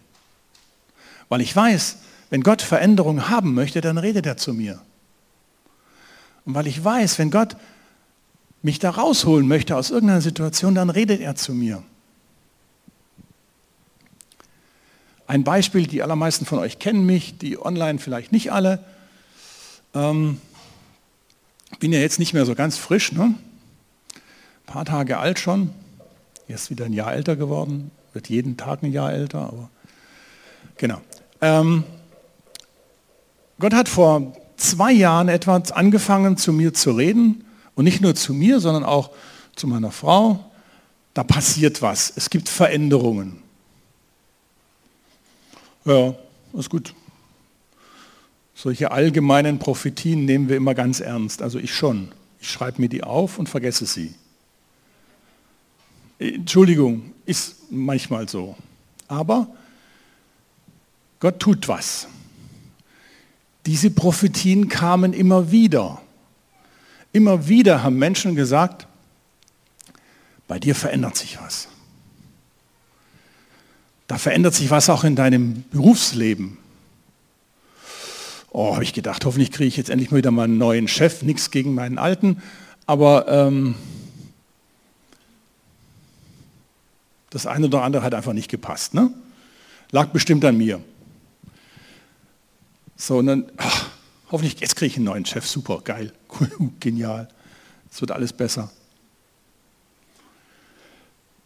[1.29, 1.99] Weil ich weiß,
[2.31, 4.81] wenn Gott Veränderung haben möchte, dann redet er zu mir.
[6.45, 7.57] Und weil ich weiß, wenn Gott
[8.63, 11.83] mich da rausholen möchte aus irgendeiner Situation, dann redet er zu mir.
[15.27, 18.85] Ein Beispiel, die allermeisten von euch kennen mich, die online vielleicht nicht alle.
[19.95, 20.41] Ähm,
[21.81, 23.35] bin ja jetzt nicht mehr so ganz frisch, ne?
[24.15, 25.71] ein paar Tage alt schon,
[26.49, 29.71] jetzt wieder ein Jahr älter geworden, wird jeden Tag ein Jahr älter, aber
[30.77, 31.01] genau.
[31.41, 31.85] Ähm,
[33.59, 37.45] Gott hat vor zwei Jahren etwa angefangen, zu mir zu reden
[37.75, 39.11] und nicht nur zu mir, sondern auch
[39.57, 40.51] zu meiner Frau.
[41.15, 43.43] Da passiert was, es gibt Veränderungen.
[45.85, 46.15] Ja,
[46.55, 46.95] ist gut.
[48.55, 52.13] Solche allgemeinen Prophetien nehmen wir immer ganz ernst, also ich schon.
[52.41, 54.15] Ich schreibe mir die auf und vergesse sie.
[56.19, 58.57] Entschuldigung, ist manchmal so.
[59.09, 59.49] Aber
[61.19, 62.07] Gott tut was.
[63.67, 66.01] Diese Prophetien kamen immer wieder.
[67.13, 68.87] Immer wieder haben Menschen gesagt,
[70.49, 71.69] bei dir verändert sich was.
[74.07, 76.59] Da verändert sich was auch in deinem Berufsleben.
[78.51, 81.23] Oh, habe ich gedacht, hoffentlich kriege ich jetzt endlich mal wieder mal einen neuen Chef,
[81.23, 82.43] nichts gegen meinen alten,
[82.87, 83.75] aber ähm,
[87.31, 88.93] das eine oder andere hat einfach nicht gepasst.
[88.93, 89.11] Ne?
[89.91, 90.83] Lag bestimmt an mir.
[92.97, 93.89] So, und dann, ach,
[94.31, 97.29] hoffentlich, jetzt kriege ich einen neuen Chef, super, geil, cool, genial.
[97.91, 98.71] Es wird alles besser.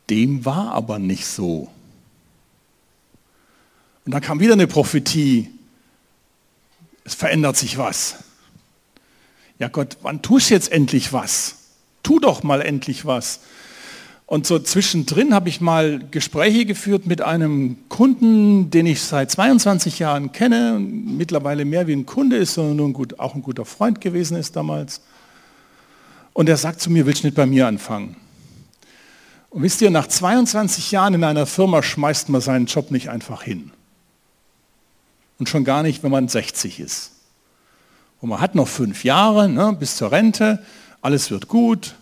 [0.08, 1.68] Dem war aber nicht so.
[4.04, 5.50] Und dann kam wieder eine Prophetie.
[7.02, 8.16] Es verändert sich was.
[9.58, 11.56] Ja Gott, wann tust du jetzt endlich was?
[12.02, 13.40] Tu doch mal endlich was.
[14.26, 20.00] Und so zwischendrin habe ich mal Gespräche geführt mit einem Kunden, den ich seit 22
[20.00, 23.64] Jahren kenne mittlerweile mehr wie ein Kunde ist, sondern nur ein gut, auch ein guter
[23.64, 25.00] Freund gewesen ist damals.
[26.32, 28.16] Und er sagt zu mir, willst du nicht bei mir anfangen?
[29.48, 33.42] Und wisst ihr, nach 22 Jahren in einer Firma schmeißt man seinen Job nicht einfach
[33.42, 33.70] hin.
[35.38, 37.12] Und schon gar nicht, wenn man 60 ist.
[38.20, 40.64] Und man hat noch fünf Jahre ne, bis zur Rente,
[41.00, 41.94] alles wird gut.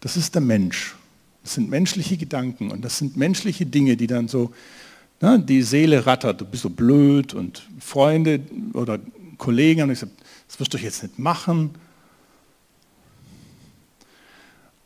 [0.00, 0.94] Das ist der Mensch.
[1.42, 4.52] Das sind menschliche Gedanken und das sind menschliche Dinge, die dann so,
[5.20, 6.40] ne, die Seele rattert.
[6.40, 8.40] Du bist so blöd und Freunde
[8.74, 8.98] oder
[9.38, 10.12] Kollegen haben gesagt,
[10.46, 11.70] das wirst du jetzt nicht machen.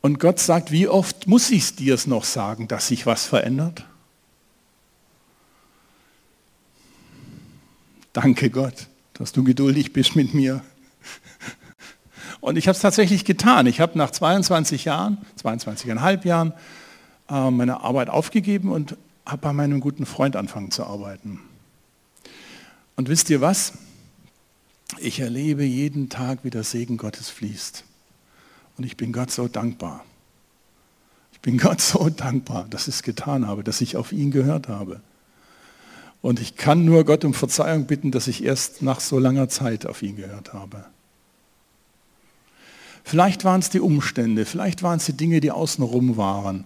[0.00, 3.84] Und Gott sagt, wie oft muss ich es dir noch sagen, dass sich was verändert?
[8.12, 10.62] Danke Gott, dass du geduldig bist mit mir.
[12.42, 13.66] Und ich habe es tatsächlich getan.
[13.68, 16.52] Ich habe nach 22 Jahren, 22,5 Jahren,
[17.30, 21.40] äh, meine Arbeit aufgegeben und habe bei meinem guten Freund angefangen zu arbeiten.
[22.96, 23.74] Und wisst ihr was?
[24.98, 27.84] Ich erlebe jeden Tag, wie der Segen Gottes fließt.
[28.76, 30.04] Und ich bin Gott so dankbar.
[31.32, 34.68] Ich bin Gott so dankbar, dass ich es getan habe, dass ich auf ihn gehört
[34.68, 35.00] habe.
[36.22, 39.86] Und ich kann nur Gott um Verzeihung bitten, dass ich erst nach so langer Zeit
[39.86, 40.86] auf ihn gehört habe.
[43.04, 46.64] Vielleicht waren es die Umstände, vielleicht waren es die Dinge, die außenrum waren.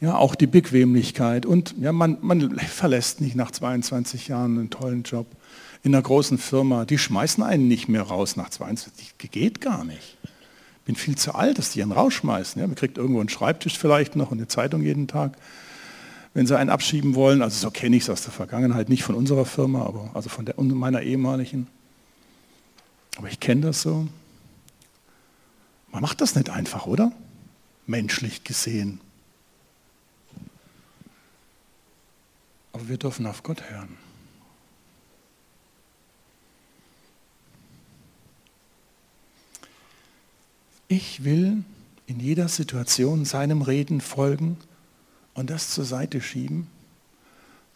[0.00, 1.46] Ja, auch die Bequemlichkeit.
[1.46, 5.26] Und ja, man, man verlässt nicht nach 22 Jahren einen tollen Job
[5.82, 6.84] in einer großen Firma.
[6.84, 9.14] Die schmeißen einen nicht mehr raus nach 22.
[9.18, 10.16] Geht gar nicht.
[10.22, 12.60] Ich bin viel zu alt, dass die einen rausschmeißen.
[12.60, 15.38] Ja, man kriegt irgendwo einen Schreibtisch vielleicht noch und eine Zeitung jeden Tag
[16.34, 17.40] wenn sie einen abschieben wollen.
[17.40, 20.44] Also so kenne ich es aus der Vergangenheit, nicht von unserer Firma, aber also von
[20.44, 21.68] der, meiner ehemaligen.
[23.16, 24.08] Aber ich kenne das so.
[25.94, 27.12] Man macht das nicht einfach, oder?
[27.86, 29.00] Menschlich gesehen.
[32.72, 33.96] Aber wir dürfen auf Gott hören.
[40.88, 41.62] Ich will
[42.06, 44.56] in jeder Situation seinem Reden folgen
[45.34, 46.66] und das zur Seite schieben,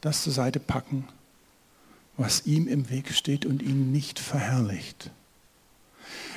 [0.01, 1.07] das zur Seite packen,
[2.17, 5.13] was ihm im Weg steht und ihn nicht verherrlicht.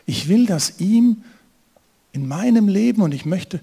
[0.05, 1.23] Ich will, dass ihm
[2.13, 3.61] in meinem Leben, und ich möchte,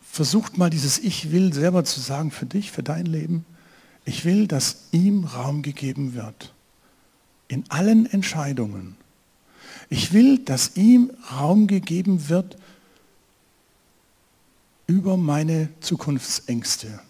[0.00, 3.44] versucht mal dieses Ich will selber zu sagen für dich, für dein Leben,
[4.04, 6.54] ich will, dass ihm Raum gegeben wird.
[7.48, 8.96] In allen Entscheidungen.
[9.90, 12.56] Ich will, dass ihm Raum gegeben wird
[14.86, 17.00] über meine Zukunftsängste.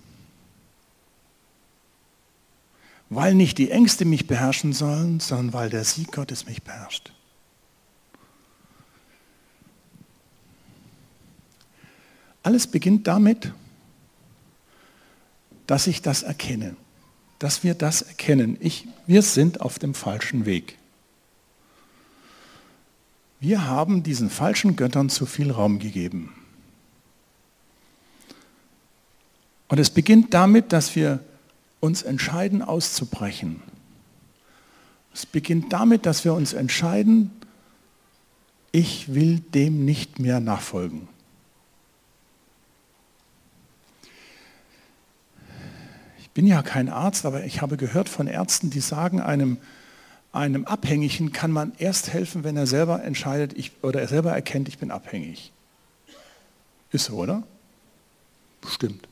[3.10, 7.12] Weil nicht die Ängste mich beherrschen sollen, sondern weil der Sieg Gottes mich beherrscht.
[12.42, 13.52] Alles beginnt damit,
[15.66, 16.76] dass ich das erkenne,
[17.38, 18.56] dass wir das erkennen.
[18.60, 20.78] Ich, wir sind auf dem falschen Weg.
[23.40, 26.32] Wir haben diesen falschen Göttern zu viel Raum gegeben.
[29.68, 31.20] Und es beginnt damit, dass wir
[31.80, 33.62] uns entscheiden, auszubrechen.
[35.14, 37.30] Es beginnt damit, dass wir uns entscheiden,
[38.72, 41.08] ich will dem nicht mehr nachfolgen.
[46.38, 49.56] Bin ja kein Arzt, aber ich habe gehört von Ärzten, die sagen, einem,
[50.30, 54.68] einem Abhängigen kann man erst helfen, wenn er selber entscheidet ich, oder er selber erkennt,
[54.68, 55.50] ich bin abhängig.
[56.92, 57.42] Ist so, oder?
[58.68, 59.08] Stimmt.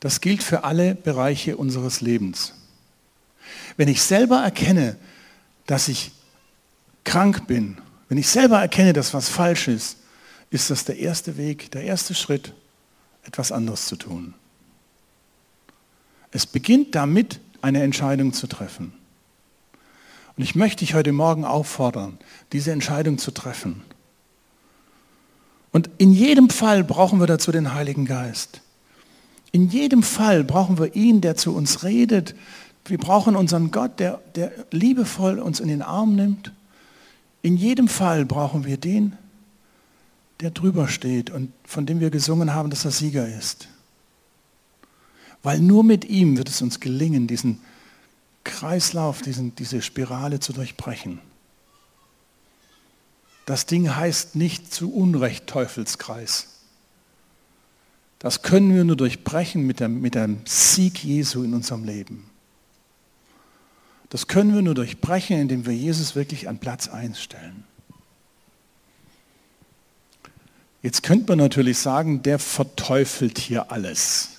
[0.00, 2.54] Das gilt für alle Bereiche unseres Lebens.
[3.76, 4.96] Wenn ich selber erkenne,
[5.66, 6.10] dass ich
[7.04, 7.78] krank bin,
[8.08, 9.98] wenn ich selber erkenne, dass was falsch ist,
[10.50, 12.54] ist das der erste Weg, der erste Schritt,
[13.22, 14.34] etwas anderes zu tun.
[16.34, 18.92] Es beginnt damit, eine Entscheidung zu treffen.
[20.36, 22.18] Und ich möchte dich heute Morgen auffordern,
[22.52, 23.82] diese Entscheidung zu treffen.
[25.70, 28.62] Und in jedem Fall brauchen wir dazu den Heiligen Geist.
[29.52, 32.34] In jedem Fall brauchen wir ihn, der zu uns redet.
[32.84, 36.52] Wir brauchen unseren Gott, der, der liebevoll uns in den Arm nimmt.
[37.42, 39.16] In jedem Fall brauchen wir den,
[40.40, 43.68] der drüber steht und von dem wir gesungen haben, dass er Sieger ist.
[45.44, 47.60] Weil nur mit ihm wird es uns gelingen, diesen
[48.42, 51.20] Kreislauf, diesen, diese Spirale zu durchbrechen.
[53.46, 56.48] Das Ding heißt nicht zu Unrecht Teufelskreis.
[58.18, 62.30] Das können wir nur durchbrechen mit dem, mit dem Sieg Jesu in unserem Leben.
[64.08, 67.64] Das können wir nur durchbrechen, indem wir Jesus wirklich an Platz 1 stellen.
[70.80, 74.33] Jetzt könnte man natürlich sagen, der verteufelt hier alles.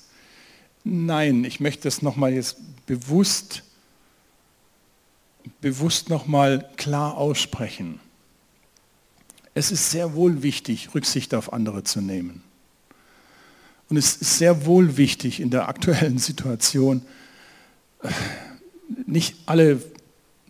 [0.87, 3.63] Nein, ich möchte das nochmal jetzt bewusst,
[5.59, 7.99] bewusst nochmal klar aussprechen.
[9.55, 12.43] Es ist sehr wohl wichtig, Rücksicht auf andere zu nehmen.
[13.89, 17.01] Und es ist sehr wohl wichtig in der aktuellen Situation,
[19.07, 19.81] nicht alle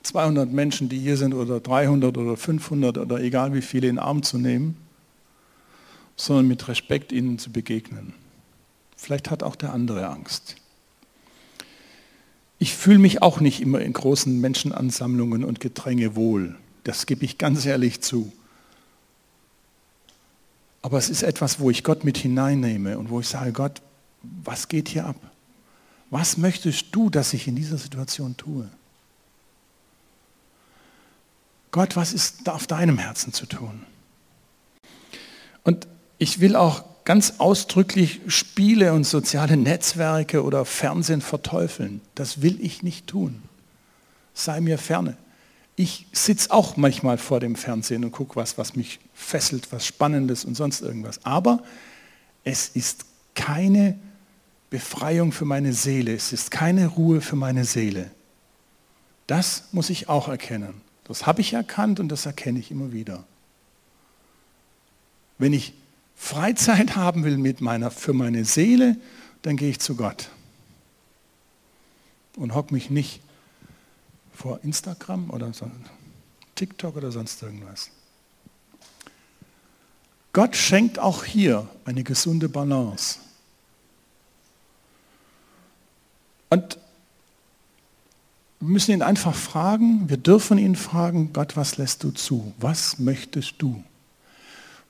[0.04, 4.04] 200 Menschen, die hier sind, oder 300 oder 500 oder egal wie viele in den
[4.04, 4.76] Arm zu nehmen,
[6.18, 8.14] sondern mit Respekt ihnen zu begegnen.
[9.06, 10.56] Vielleicht hat auch der andere Angst.
[12.58, 16.56] Ich fühle mich auch nicht immer in großen Menschenansammlungen und Gedränge wohl.
[16.86, 18.34] Das gebe ich ganz ehrlich zu.
[20.82, 23.80] Aber es ist etwas, wo ich Gott mit hineinnehme und wo ich sage, Gott,
[24.24, 25.18] was geht hier ab?
[26.10, 28.68] Was möchtest du, dass ich in dieser Situation tue?
[31.70, 33.86] Gott, was ist auf deinem Herzen zu tun?
[35.64, 35.86] Und
[36.18, 42.01] ich will auch ganz ausdrücklich Spiele und soziale Netzwerke oder Fernsehen verteufeln.
[42.16, 43.43] Das will ich nicht tun.
[44.34, 45.16] Sei mir ferne.
[45.78, 50.45] Ich sitze auch manchmal vor dem Fernsehen und gucke was, was mich fesselt, was Spannendes
[50.45, 51.24] und sonst irgendwas.
[51.24, 51.64] Aber
[52.43, 53.97] es ist keine
[54.70, 56.14] Befreiung für meine Seele.
[56.16, 58.10] Es ist keine Ruhe für meine Seele.
[59.28, 60.82] Das muss ich auch erkennen.
[61.03, 63.26] Das habe ich erkannt und das erkenne ich immer wieder.
[65.38, 65.74] Wenn ich
[66.16, 68.97] Freizeit haben will mit meiner, für meine Seele,
[69.41, 70.30] dann gehe ich zu Gott
[72.36, 73.22] und hocke mich nicht
[74.34, 75.51] vor Instagram oder
[76.55, 77.89] TikTok oder sonst irgendwas.
[80.34, 83.20] Gott schenkt auch hier eine gesunde Balance.
[86.49, 86.78] Und
[88.59, 92.53] wir müssen ihn einfach fragen, wir dürfen ihn fragen, Gott, was lässt du zu?
[92.57, 93.84] Was möchtest du?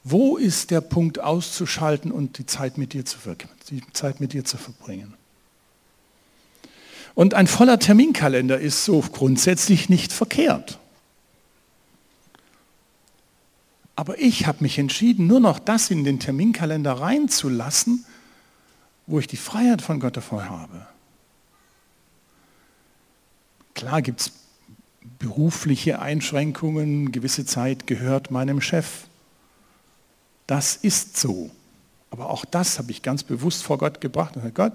[0.08, 3.18] Wo ist der Punkt auszuschalten und die Zeit mit dir zu,
[3.72, 5.16] die Zeit mit dir zu verbringen?
[7.16, 10.78] Und ein voller Terminkalender ist so grundsätzlich nicht verkehrt.
[13.95, 18.06] Aber ich habe mich entschieden, nur noch das in den Terminkalender reinzulassen,
[19.08, 20.86] wo ich die Freiheit von Gott davor habe.
[23.74, 24.32] Klar gibt es
[25.18, 29.08] berufliche Einschränkungen, gewisse Zeit gehört meinem Chef.
[30.48, 31.50] Das ist so.
[32.12, 34.38] Aber auch das habe ich ganz bewusst vor Gott gebracht.
[34.38, 34.74] Und Gott,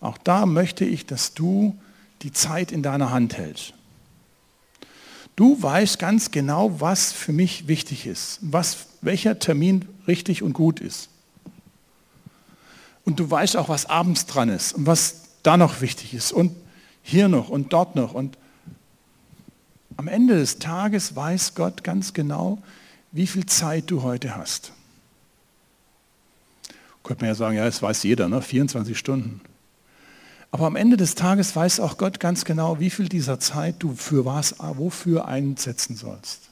[0.00, 1.78] auch da möchte ich, dass du
[2.22, 3.74] die Zeit in deiner Hand hältst.
[5.36, 10.80] Du weißt ganz genau, was für mich wichtig ist, was, welcher Termin richtig und gut
[10.80, 11.08] ist.
[13.04, 16.54] Und du weißt auch, was abends dran ist und was da noch wichtig ist und
[17.02, 18.12] hier noch und dort noch.
[18.12, 18.36] Und
[19.96, 22.58] am Ende des Tages weiß Gott ganz genau,
[23.12, 24.72] wie viel Zeit du heute hast.
[27.02, 28.42] Könnte man ja sagen, ja, das weiß jeder, ne?
[28.42, 29.40] 24 Stunden.
[30.52, 33.94] Aber am Ende des Tages weiß auch Gott ganz genau, wie viel dieser Zeit du
[33.94, 36.50] für was, wofür einsetzen sollst.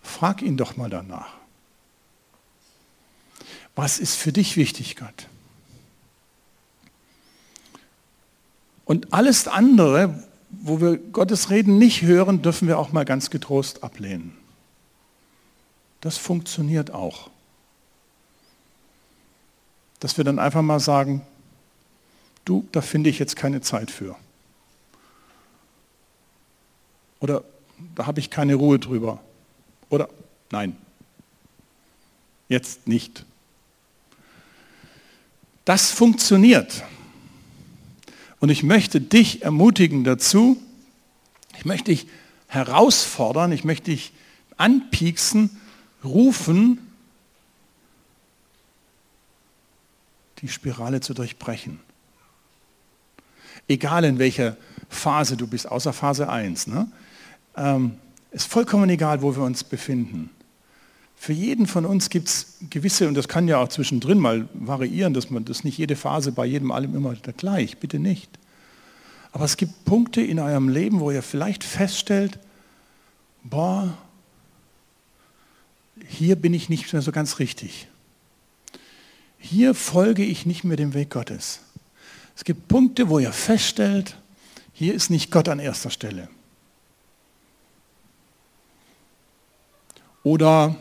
[0.00, 1.34] Frag ihn doch mal danach.
[3.74, 5.28] Was ist für dich wichtig, Gott?
[8.84, 13.82] Und alles andere, wo wir Gottes Reden nicht hören, dürfen wir auch mal ganz getrost
[13.82, 14.36] ablehnen.
[16.00, 17.31] Das funktioniert auch
[20.02, 21.22] dass wir dann einfach mal sagen,
[22.44, 24.16] du, da finde ich jetzt keine Zeit für.
[27.20, 27.44] Oder
[27.94, 29.20] da habe ich keine Ruhe drüber.
[29.90, 30.08] Oder
[30.50, 30.76] nein,
[32.48, 33.24] jetzt nicht.
[35.64, 36.82] Das funktioniert.
[38.40, 40.60] Und ich möchte dich ermutigen dazu,
[41.56, 42.08] ich möchte dich
[42.48, 44.12] herausfordern, ich möchte dich
[44.56, 45.60] anpieksen,
[46.02, 46.91] rufen,
[50.42, 51.80] die Spirale zu durchbrechen.
[53.68, 54.56] Egal in welcher
[54.88, 56.66] Phase du bist, außer Phase 1.
[56.66, 56.88] Ne?
[57.56, 57.92] Ähm,
[58.32, 60.30] ist vollkommen egal, wo wir uns befinden.
[61.16, 65.14] Für jeden von uns gibt es gewisse, und das kann ja auch zwischendrin mal variieren,
[65.14, 68.28] dass man das nicht jede Phase bei jedem allem immer gleich, bitte nicht.
[69.30, 72.40] Aber es gibt Punkte in eurem Leben, wo ihr vielleicht feststellt,
[73.44, 73.96] boah,
[76.06, 77.86] hier bin ich nicht mehr so ganz richtig.
[79.44, 81.60] Hier folge ich nicht mehr dem Weg Gottes.
[82.36, 84.16] Es gibt Punkte, wo ihr feststellt,
[84.72, 86.28] hier ist nicht Gott an erster Stelle.
[90.22, 90.76] Oder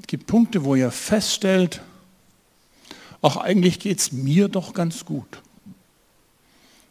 [0.00, 1.82] es gibt Punkte, wo ihr feststellt,
[3.20, 5.42] auch eigentlich geht es mir doch ganz gut.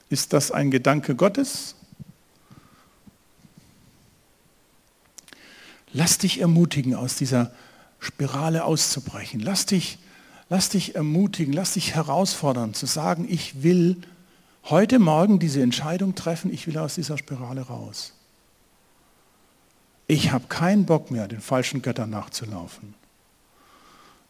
[0.09, 1.73] Ist das ein Gedanke Gottes?
[5.91, 7.51] Lass dich ermutigen, aus dieser
[7.99, 9.39] Spirale auszubrechen.
[9.39, 9.97] Lass dich,
[10.49, 13.97] lass dich ermutigen, lass dich herausfordern, zu sagen, ich will
[14.65, 18.13] heute Morgen diese Entscheidung treffen, ich will aus dieser Spirale raus.
[20.07, 22.93] Ich habe keinen Bock mehr, den falschen Göttern nachzulaufen.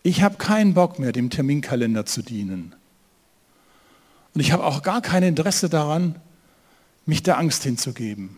[0.03, 2.75] Ich habe keinen Bock mehr, dem Terminkalender zu dienen.
[4.33, 6.15] Und ich habe auch gar kein Interesse daran,
[7.05, 8.37] mich der Angst hinzugeben.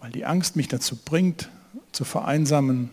[0.00, 1.48] Weil die Angst mich dazu bringt,
[1.92, 2.90] zu vereinsamen.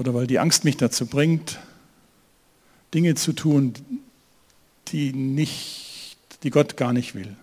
[0.00, 1.58] Oder weil die Angst mich dazu bringt,
[2.94, 3.74] Dinge zu tun,
[4.88, 7.36] die, nicht, die Gott gar nicht will.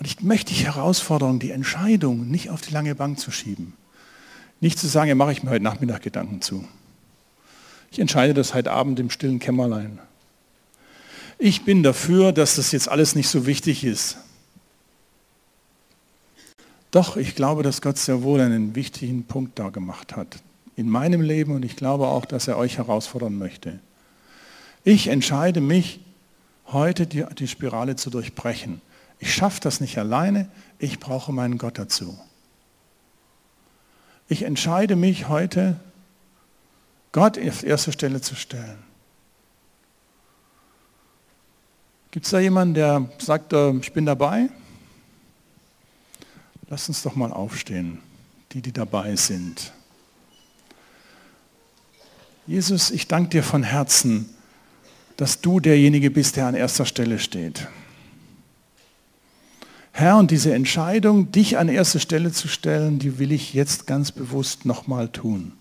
[0.00, 3.74] Und ich möchte dich herausfordern, die Entscheidung nicht auf die lange Bank zu schieben.
[4.58, 6.66] Nicht zu sagen, ja, mache ich mir heute Nachmittag Gedanken zu.
[7.92, 10.00] Ich entscheide das heute Abend im stillen Kämmerlein.
[11.38, 14.16] Ich bin dafür, dass das jetzt alles nicht so wichtig ist.
[16.90, 20.42] Doch, ich glaube, dass Gott sehr wohl einen wichtigen Punkt da gemacht hat.
[20.76, 23.78] In meinem Leben und ich glaube auch, dass er euch herausfordern möchte.
[24.82, 26.00] Ich entscheide mich,
[26.66, 28.80] heute die, die Spirale zu durchbrechen.
[29.18, 32.18] Ich schaffe das nicht alleine, ich brauche meinen Gott dazu.
[34.28, 35.78] Ich entscheide mich heute,
[37.12, 38.78] Gott auf erste Stelle zu stellen.
[42.12, 44.48] Gibt es da jemanden, der sagt, äh, ich bin dabei?
[46.70, 47.98] Lass uns doch mal aufstehen,
[48.52, 49.72] die, die dabei sind.
[52.46, 54.28] Jesus, ich danke dir von Herzen,
[55.16, 57.66] dass du derjenige bist, der an erster Stelle steht.
[59.90, 64.12] Herr, und diese Entscheidung, dich an erste Stelle zu stellen, die will ich jetzt ganz
[64.12, 65.52] bewusst nochmal tun.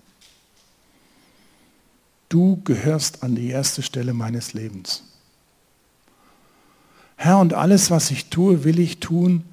[2.30, 5.04] Du gehörst an die erste Stelle meines Lebens.
[7.16, 9.44] Herr, und alles, was ich tue, will ich tun,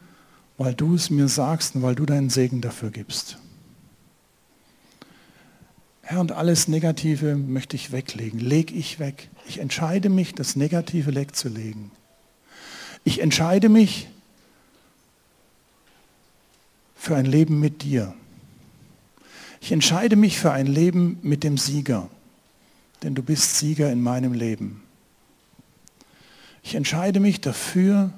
[0.58, 3.38] weil du es mir sagst und weil du deinen Segen dafür gibst.
[6.02, 9.28] Herr, und alles Negative möchte ich weglegen, leg ich weg.
[9.48, 11.90] Ich entscheide mich, das Negative wegzulegen.
[13.04, 14.08] Ich entscheide mich,
[17.06, 18.14] für ein Leben mit dir.
[19.60, 22.10] Ich entscheide mich für ein Leben mit dem Sieger,
[23.04, 24.82] denn du bist Sieger in meinem Leben.
[26.64, 28.12] Ich entscheide mich dafür,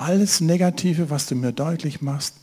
[0.00, 2.36] alles Negative, was du mir deutlich machst,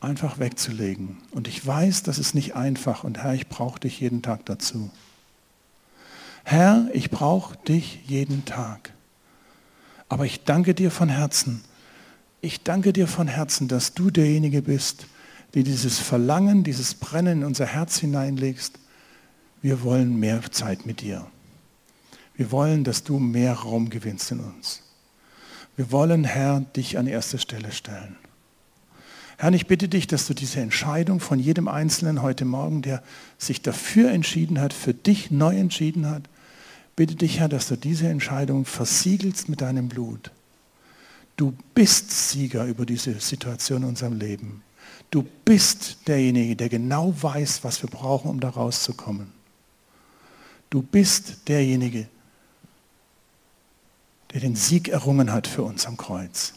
[0.00, 1.18] einfach wegzulegen.
[1.30, 4.90] Und ich weiß, das ist nicht einfach und Herr, ich brauche dich jeden Tag dazu.
[6.44, 8.92] Herr, ich brauche dich jeden Tag.
[10.08, 11.62] Aber ich danke dir von Herzen,
[12.42, 15.06] ich danke dir von Herzen, dass du derjenige bist,
[15.54, 18.78] der dieses Verlangen, dieses Brennen in unser Herz hineinlegst.
[19.62, 21.26] Wir wollen mehr Zeit mit dir.
[22.34, 24.82] Wir wollen, dass du mehr Raum gewinnst in uns.
[25.76, 28.16] Wir wollen, Herr, dich an erste Stelle stellen.
[29.38, 33.02] Herr, ich bitte dich, dass du diese Entscheidung von jedem Einzelnen heute Morgen, der
[33.38, 36.22] sich dafür entschieden hat, für dich neu entschieden hat,
[36.94, 40.30] bitte dich, Herr, dass du diese Entscheidung versiegelst mit deinem Blut
[41.36, 44.62] Du bist Sieger über diese Situation in unserem Leben.
[45.10, 49.32] Du bist derjenige, der genau weiß, was wir brauchen, um da rauszukommen.
[50.70, 52.08] Du bist derjenige, der
[54.40, 56.54] den Sieg errungen hat für uns am Kreuz.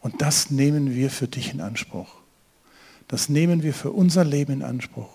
[0.00, 2.14] Und das nehmen wir für dich in Anspruch.
[3.08, 5.08] Das nehmen wir für unser Leben in Anspruch.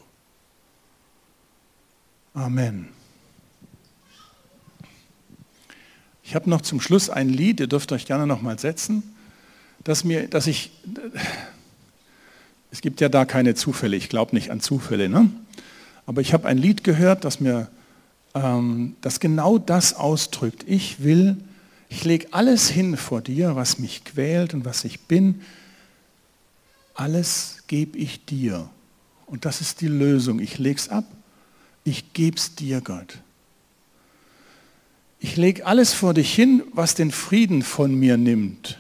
[2.34, 2.90] Amen.
[6.24, 9.04] Ich habe noch zum Schluss ein Lied, ihr dürft euch gerne noch mal setzen,
[9.84, 10.72] dass mir, dass ich,
[12.72, 15.30] es gibt ja da keine Zufälle, ich glaube nicht an Zufälle, ne?
[16.06, 17.68] aber ich habe ein Lied gehört, das mir,
[18.34, 20.64] ähm, das genau das ausdrückt.
[20.66, 21.38] Ich will,
[21.94, 25.42] ich lege alles hin vor dir, was mich quält und was ich bin,
[26.94, 28.70] alles gebe ich dir.
[29.26, 30.40] Und das ist die Lösung.
[30.40, 31.06] Ich lege es ab,
[31.84, 33.20] ich gebe es dir, Gott
[35.24, 38.78] ich lege alles vor dich hin, was den Frieden von mir nimmt.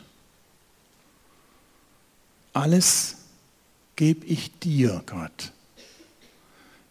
[2.51, 3.15] Alles
[3.95, 5.53] gebe ich dir, Gott.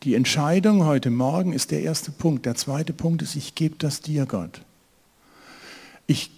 [0.04, 2.46] Die Entscheidung heute Morgen ist der erste Punkt.
[2.46, 4.62] Der zweite Punkt ist, ich gebe das dir, Gott.
[6.06, 6.30] Ich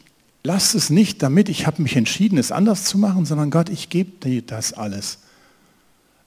[0.42, 3.88] lasse es nicht damit, ich habe mich entschieden, es anders zu machen, sondern Gott, ich
[3.88, 5.18] gebe dir das alles.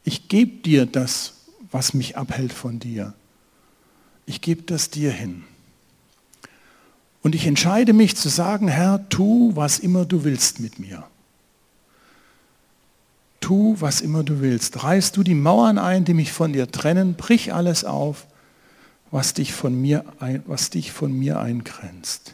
[0.03, 1.33] Ich gebe dir das,
[1.71, 3.13] was mich abhält von dir.
[4.25, 5.43] Ich gebe das dir hin.
[7.21, 11.03] Und ich entscheide mich zu sagen, Herr, tu, was immer du willst mit mir.
[13.41, 14.83] Tu, was immer du willst.
[14.83, 18.27] Reißt du die Mauern ein, die mich von dir trennen, brich alles auf,
[19.11, 22.33] was dich von mir, ein, was dich von mir eingrenzt.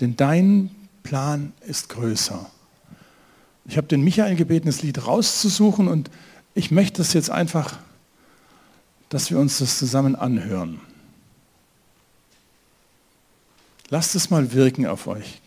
[0.00, 0.70] Denn dein
[1.02, 2.50] Plan ist größer.
[3.66, 6.10] Ich habe den Michael gebeten, das Lied rauszusuchen und
[6.54, 7.78] ich möchte es jetzt einfach,
[9.08, 10.80] dass wir uns das zusammen anhören.
[13.88, 15.40] Lasst es mal wirken auf euch.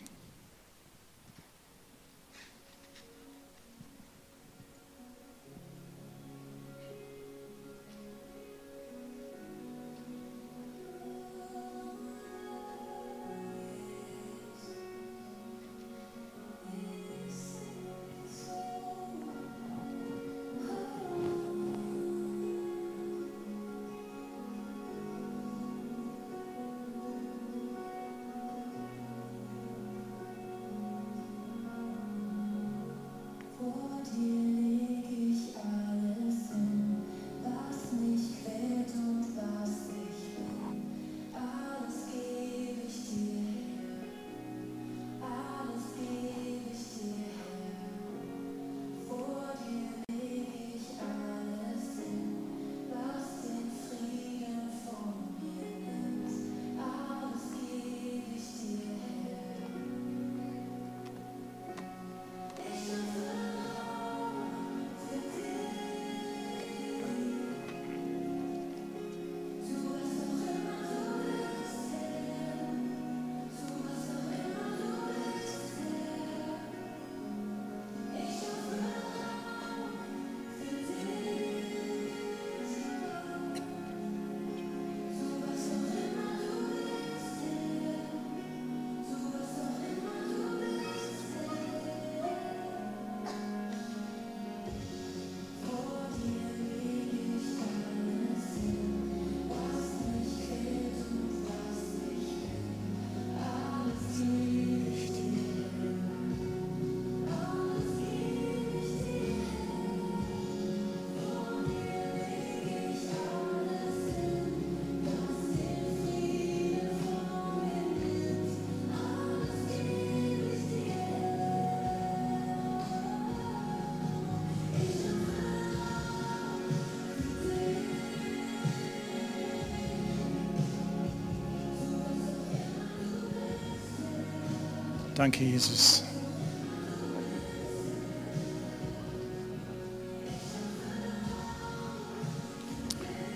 [135.18, 136.04] Danke, Jesus.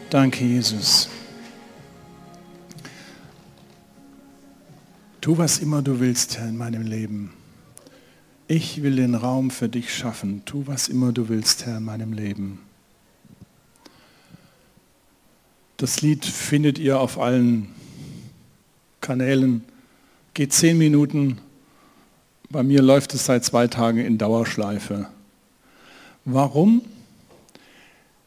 [0.09, 1.09] Danke, Jesus.
[5.21, 7.33] Tu, was immer du willst, Herr, in meinem Leben.
[8.47, 10.43] Ich will den Raum für dich schaffen.
[10.45, 12.61] Tu, was immer du willst, Herr, in meinem Leben.
[15.79, 17.75] Das Lied findet ihr auf allen
[19.01, 19.65] Kanälen.
[20.33, 21.41] Geht zehn Minuten.
[22.53, 25.09] Bei mir läuft es seit zwei Tagen in Dauerschleife.
[26.27, 26.83] Warum?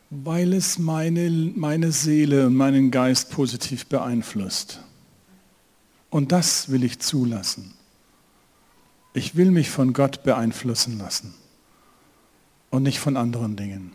[0.10, 4.80] Weil es meine, meine Seele und meinen Geist positiv beeinflusst.
[6.10, 7.76] Und das will ich zulassen.
[9.14, 11.36] Ich will mich von Gott beeinflussen lassen
[12.72, 13.92] und nicht von anderen Dingen.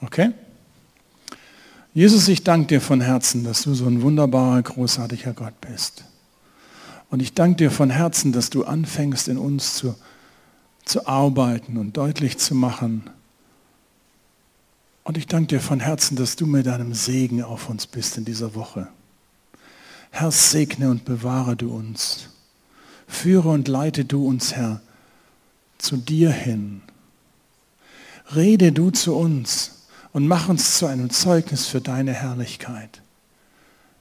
[0.00, 0.30] Okay?
[1.92, 6.04] Jesus, ich danke dir von Herzen, dass du so ein wunderbarer, großartiger Gott bist.
[7.14, 9.94] Und ich danke dir von Herzen, dass du anfängst in uns zu,
[10.84, 13.08] zu arbeiten und deutlich zu machen.
[15.04, 18.24] Und ich danke dir von Herzen, dass du mit deinem Segen auf uns bist in
[18.24, 18.88] dieser Woche.
[20.10, 22.30] Herr, segne und bewahre du uns.
[23.06, 24.80] Führe und leite du uns, Herr,
[25.78, 26.82] zu dir hin.
[28.34, 33.02] Rede du zu uns und mach uns zu einem Zeugnis für deine Herrlichkeit.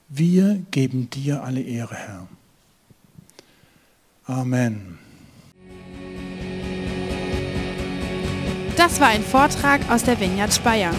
[0.09, 2.27] Wir geben dir alle Ehre, Herr.
[4.25, 4.99] Amen.
[8.77, 10.91] Das war ein Vortrag aus der Vineyard Speyer.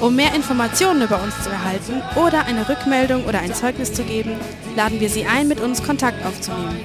[0.00, 4.32] Um mehr Informationen über uns zu erhalten oder eine Rückmeldung oder ein Zeugnis zu geben,
[4.74, 6.80] laden wir Sie ein, mit uns Kontakt aufzunehmen.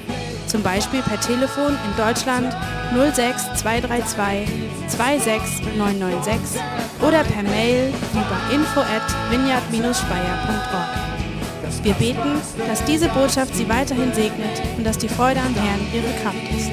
[0.46, 2.56] Zum Beispiel per Telefon in Deutschland
[2.94, 4.48] 06 232
[4.88, 6.60] 26996
[7.00, 11.17] oder per Mail über info at vineyard-speyer.org.
[11.88, 16.12] Wir beten, dass diese Botschaft sie weiterhin segnet und dass die Freude am Herrn ihre
[16.20, 16.70] Kraft ist.